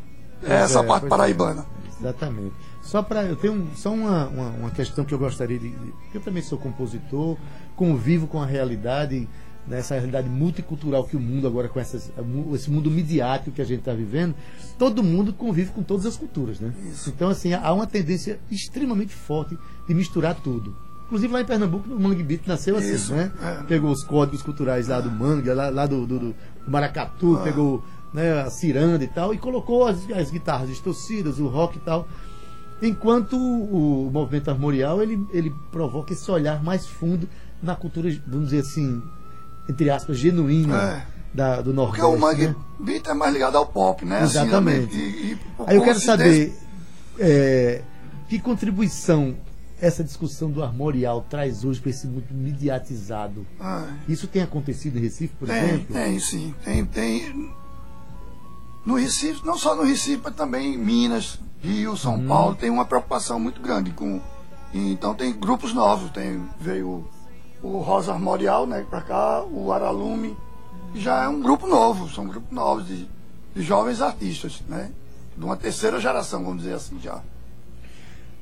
É 0.42 0.54
essa 0.54 0.80
é, 0.80 0.82
parte 0.86 1.06
é. 1.06 1.08
paraibana. 1.08 1.66
Exatamente. 1.98 2.54
Só 2.82 3.02
para 3.02 3.24
eu 3.24 3.36
tenho 3.36 3.54
um- 3.54 3.74
só 3.74 3.92
uma, 3.92 4.26
uma, 4.28 4.48
uma 4.50 4.70
questão 4.70 5.04
que 5.04 5.12
eu 5.12 5.18
gostaria 5.18 5.58
de, 5.58 5.68
de- 5.70 5.94
eu 6.14 6.20
também 6.20 6.42
sou 6.42 6.56
compositor, 6.58 7.36
convivo 7.76 8.26
com 8.26 8.40
a 8.40 8.46
realidade 8.46 9.28
nessa 9.70 9.94
realidade 9.94 10.28
multicultural 10.28 11.04
que 11.04 11.16
o 11.16 11.20
mundo 11.20 11.46
agora 11.46 11.68
com 11.68 11.78
essas, 11.78 12.10
esse 12.54 12.70
mundo 12.70 12.90
midiático 12.90 13.52
que 13.52 13.62
a 13.62 13.64
gente 13.64 13.78
está 13.78 13.94
vivendo, 13.94 14.34
todo 14.76 15.02
mundo 15.02 15.32
convive 15.32 15.70
com 15.70 15.82
todas 15.82 16.04
as 16.04 16.16
culturas, 16.16 16.58
né? 16.58 16.74
Então 17.06 17.28
assim 17.30 17.54
há 17.54 17.72
uma 17.72 17.86
tendência 17.86 18.40
extremamente 18.50 19.14
forte 19.14 19.56
de 19.86 19.94
misturar 19.94 20.34
tudo. 20.34 20.76
Inclusive 21.06 21.32
lá 21.32 21.40
em 21.40 21.44
Pernambuco, 21.44 21.88
o 21.92 22.00
Mangue 22.00 22.22
Beat 22.22 22.46
nasceu 22.46 22.76
assim, 22.76 22.94
Isso, 22.94 23.12
né? 23.14 23.32
é. 23.42 23.62
Pegou 23.64 23.90
os 23.90 24.04
códigos 24.04 24.42
culturais 24.42 24.88
lá 24.88 25.00
do 25.00 25.10
Mangue, 25.10 25.48
lá, 25.52 25.68
lá 25.68 25.86
do, 25.86 26.06
do, 26.06 26.18
do 26.18 26.34
Maracatu, 26.68 27.36
Ah. 27.36 27.42
pegou 27.42 27.82
né, 28.12 28.42
a 28.42 28.50
ciranda 28.50 29.02
e 29.04 29.08
tal, 29.08 29.32
e 29.32 29.38
colocou 29.38 29.86
as, 29.86 29.98
as 30.10 30.30
guitarras 30.30 30.68
distorcidas, 30.68 31.38
o 31.38 31.46
rock 31.48 31.78
e 31.78 31.80
tal. 31.80 32.08
Enquanto 32.82 33.36
o, 33.36 34.06
o 34.06 34.10
movimento 34.10 34.50
armorial 34.50 35.02
ele, 35.02 35.24
ele 35.32 35.52
provoca 35.70 36.12
esse 36.12 36.28
olhar 36.30 36.62
mais 36.62 36.86
fundo 36.86 37.28
na 37.62 37.74
cultura, 37.76 38.08
vamos 38.26 38.46
dizer 38.50 38.60
assim, 38.60 39.02
entre 39.70 39.90
aspas, 39.90 40.18
genuína 40.18 40.76
É. 40.82 41.06
da, 41.32 41.56
do 41.60 41.72
Porque 41.74 42.00
Nordeste. 42.00 42.06
o 42.06 42.18
Mangue 42.18 42.46
né? 42.48 42.54
Beat 42.80 43.06
é 43.06 43.14
mais 43.14 43.32
ligado 43.32 43.56
ao 43.56 43.66
pop, 43.66 44.04
né? 44.04 44.20
Assim, 44.20 44.38
Exatamente. 44.38 44.96
e- 44.96 45.32
e- 45.32 45.38
por 45.56 45.68
Aí 45.68 45.76
eu 45.76 45.82
quero 45.82 46.00
saber 46.00 46.52
é, 47.18 47.82
que 48.28 48.38
contribuição 48.38 49.36
essa 49.80 50.02
discussão 50.04 50.50
do 50.50 50.62
armorial 50.62 51.24
traz 51.28 51.64
hoje 51.64 51.80
para 51.80 51.90
esse 51.90 52.06
mundo 52.06 52.24
mediatizado. 52.30 53.46
Ah, 53.58 53.86
Isso 54.08 54.26
tem 54.26 54.42
acontecido 54.42 54.98
em 54.98 55.00
Recife, 55.02 55.34
por 55.38 55.48
tem, 55.48 55.56
exemplo? 55.58 55.94
tem, 55.94 56.18
sim. 56.20 56.54
Tem, 56.64 56.84
tem. 56.84 57.50
No 58.84 58.94
Recife, 58.96 59.44
não 59.44 59.56
só 59.56 59.74
no 59.74 59.82
Recife, 59.82 60.20
mas 60.24 60.34
também 60.34 60.74
em 60.74 60.78
Minas, 60.78 61.38
Rio, 61.62 61.96
São 61.96 62.16
Uhum. 62.16 62.26
Paulo, 62.26 62.54
tem 62.54 62.70
uma 62.70 62.84
preocupação 62.84 63.38
muito 63.38 63.60
grande 63.60 63.90
com. 63.92 64.20
e 64.72 64.92
Então 64.92 65.14
tem 65.14 65.32
grupos 65.32 65.72
novos, 65.74 66.10
tem, 66.10 66.42
veio 66.60 67.06
o 67.62 67.78
Rosa 67.78 68.12
Armorial, 68.12 68.66
né, 68.66 68.84
pra 68.88 69.00
cá, 69.02 69.42
o 69.44 69.72
Aralume, 69.72 70.36
já 70.94 71.24
é 71.24 71.28
um 71.28 71.40
grupo 71.40 71.66
novo, 71.66 72.08
são 72.08 72.26
grupos 72.26 72.50
novos 72.52 72.86
de, 72.86 73.06
de 73.54 73.62
jovens 73.62 74.00
artistas, 74.00 74.62
né? 74.68 74.90
De 75.36 75.44
uma 75.44 75.56
terceira 75.56 76.00
geração, 76.00 76.42
vamos 76.44 76.62
dizer 76.62 76.74
assim 76.74 76.98
já. 77.00 77.20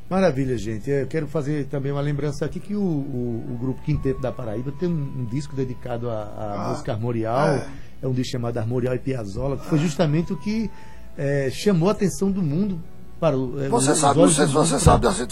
Maravilha, 0.09 0.57
gente. 0.57 0.89
Eu 0.91 1.07
quero 1.07 1.27
fazer 1.27 1.67
também 1.67 1.93
uma 1.93 2.01
lembrança 2.01 2.45
aqui 2.47 2.59
que 2.59 2.75
o, 2.75 2.81
o, 2.81 3.45
o 3.53 3.59
grupo 3.61 3.83
Quinteto 3.83 4.21
da 4.21 4.33
Paraíba 4.33 4.73
tem 4.73 4.89
um, 4.89 4.93
um 5.21 5.25
disco 5.27 5.55
dedicado 5.55 6.09
à, 6.09 6.23
Ah, 6.39 6.69
música 6.71 6.93
armorial. 6.93 7.49
é. 7.49 7.69
É. 8.03 8.07
um 8.07 8.13
disco 8.13 8.33
chamado 8.33 8.57
Armorial 8.57 8.95
e 8.95 8.99
Piazzolla, 8.99 9.57
que 9.59 9.67
foi 9.67 9.79
justamente 9.79 10.33
o 10.33 10.37
que 10.37 10.71
eh, 11.19 11.51
chamou 11.53 11.89
a 11.89 11.93
atenção 11.93 12.31
do 12.31 12.41
mundo 12.41 12.81
para 13.21 13.37
o. 13.37 13.61
eh, 13.63 13.69
Você 13.69 13.93
sabe, 13.95 14.21
mundo 14.21 14.31
você 14.31 14.47
para 14.47 14.79
sabe 14.79 15.07
dessa, 15.07 15.27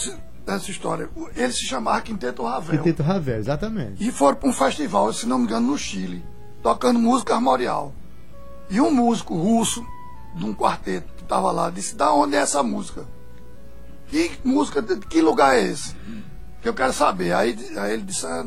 dessa 0.46 0.70
história. 0.70 1.10
Ele 1.34 1.52
se 1.52 1.66
chamava 1.66 2.00
Quinteto 2.00 2.44
Ravel. 2.44 2.78
Quinteto 2.78 3.02
Ravel, 3.02 3.36
exatamente. 3.36 4.06
E 4.06 4.12
foram 4.12 4.36
para 4.36 4.48
um 4.48 4.52
festival, 4.52 5.12
se 5.12 5.26
não 5.26 5.38
me 5.38 5.44
engano, 5.44 5.66
no 5.66 5.76
Chile, 5.76 6.24
tocando 6.62 6.98
música 6.98 7.34
armorial. 7.34 7.92
E 8.70 8.80
um 8.80 8.90
músico 8.90 9.34
russo, 9.34 9.84
de 10.36 10.44
um 10.44 10.54
quarteto 10.54 11.12
que 11.14 11.22
estava 11.22 11.50
lá, 11.50 11.68
disse: 11.68 11.96
Da 11.96 12.12
onde 12.12 12.36
é 12.36 12.38
essa 12.38 12.62
música? 12.62 13.04
Que 14.08 14.30
música, 14.44 14.80
de 14.80 14.96
que 14.98 15.20
lugar 15.20 15.56
é 15.56 15.64
esse? 15.64 15.94
Que 16.62 16.68
eu 16.68 16.74
quero 16.74 16.92
saber. 16.92 17.32
Aí, 17.32 17.56
aí 17.76 17.92
ele 17.92 18.02
disse: 18.04 18.24
"Ah, 18.24 18.44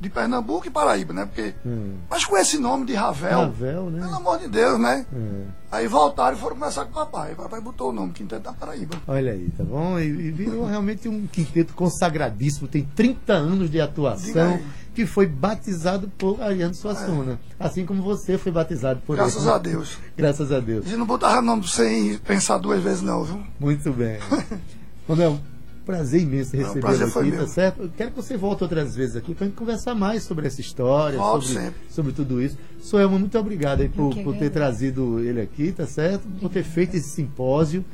De 0.00 0.10
Pernambuco 0.10 0.66
e 0.66 0.70
Paraíba, 0.70 1.12
né? 1.14 1.24
Porque, 1.24 1.54
Hum. 1.64 1.94
Mas 2.10 2.24
com 2.24 2.36
esse 2.36 2.58
nome 2.58 2.84
de 2.84 2.94
Ravel, 2.94 3.38
Ravel, 3.40 3.90
né? 3.90 4.00
pelo 4.02 4.14
amor 4.16 4.38
de 4.38 4.48
Deus, 4.48 4.78
né? 4.78 5.06
É. 5.12 5.76
Aí 5.76 5.88
voltaram 5.88 6.36
e 6.36 6.40
foram 6.40 6.56
conversar 6.56 6.84
com 6.84 6.90
o 6.90 6.94
papai. 6.94 7.32
O 7.32 7.36
papai 7.36 7.60
botou 7.60 7.90
o 7.90 7.92
nome 7.92 8.12
Quinteto 8.12 8.42
da 8.42 8.52
Paraíba. 8.52 8.96
Olha 9.06 9.32
aí, 9.32 9.48
tá 9.56 9.64
bom? 9.64 9.98
E, 9.98 10.04
e 10.04 10.30
virou 10.30 10.66
realmente 10.66 11.08
um 11.08 11.26
quinteto 11.26 11.72
consagradíssimo, 11.74 12.68
tem 12.68 12.84
30 12.94 13.32
anos 13.32 13.70
de 13.70 13.80
atuação, 13.80 14.60
que 14.94 15.06
foi 15.06 15.26
batizado 15.26 16.08
por 16.18 16.40
Ariano 16.42 16.74
Suassuna. 16.74 17.40
Assim 17.58 17.86
como 17.86 18.02
você 18.02 18.36
foi 18.36 18.52
batizado 18.52 19.00
por 19.06 19.16
Graças 19.16 19.42
ele. 19.42 19.50
a 19.52 19.58
Deus. 19.58 19.98
Graças 20.16 20.52
a 20.52 20.60
Deus. 20.60 20.84
A 20.86 20.88
gente 20.88 20.98
não 20.98 21.06
botava 21.06 21.40
nome 21.40 21.66
sem 21.66 22.18
pensar 22.18 22.58
duas 22.58 22.82
vezes, 22.82 23.00
não, 23.02 23.24
viu? 23.24 23.42
Muito 23.58 23.90
bem. 23.92 24.18
Manuel, 25.08 25.38
prazer 25.84 26.22
imenso 26.22 26.56
recebê-lo 26.56 27.04
aqui, 27.04 27.12
tá 27.12 27.22
meu. 27.22 27.46
certo? 27.46 27.82
Eu 27.82 27.90
quero 27.96 28.10
que 28.10 28.16
você 28.16 28.36
volte 28.36 28.62
outras 28.62 28.94
vezes 28.96 29.16
aqui 29.16 29.34
para 29.34 29.46
gente 29.46 29.56
conversar 29.56 29.94
mais 29.94 30.22
sobre 30.22 30.46
essa 30.46 30.60
história, 30.60 31.18
Volto 31.18 31.46
sobre, 31.46 31.62
sempre. 31.62 31.80
sobre 31.90 32.12
tudo 32.12 32.42
isso. 32.42 32.56
Soelma, 32.82 33.18
muito 33.18 33.38
obrigado 33.38 33.80
aí 33.82 33.88
por, 33.88 34.10
que 34.12 34.22
por 34.22 34.36
ter 34.36 34.50
trazido 34.50 35.20
ele 35.20 35.40
aqui, 35.40 35.72
tá 35.72 35.86
certo? 35.86 36.26
Por 36.40 36.50
ter 36.50 36.64
feito 36.64 36.96
esse 36.96 37.10
simpósio. 37.10 37.84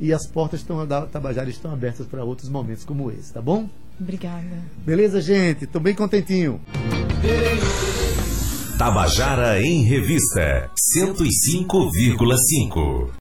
E 0.00 0.12
as 0.12 0.26
portas 0.26 0.60
estão, 0.60 0.84
da 0.86 1.02
Tabajara 1.02 1.48
estão 1.48 1.72
abertas 1.72 2.06
para 2.06 2.24
outros 2.24 2.48
momentos 2.48 2.84
como 2.84 3.10
esse, 3.10 3.32
tá 3.32 3.40
bom? 3.40 3.68
Obrigada. 4.00 4.42
Beleza, 4.84 5.20
gente? 5.20 5.66
Tô 5.66 5.78
bem 5.78 5.94
contentinho. 5.94 6.60
Tabajara 8.78 9.62
em 9.62 9.82
Revista 9.84 10.68
105,5. 10.96 13.08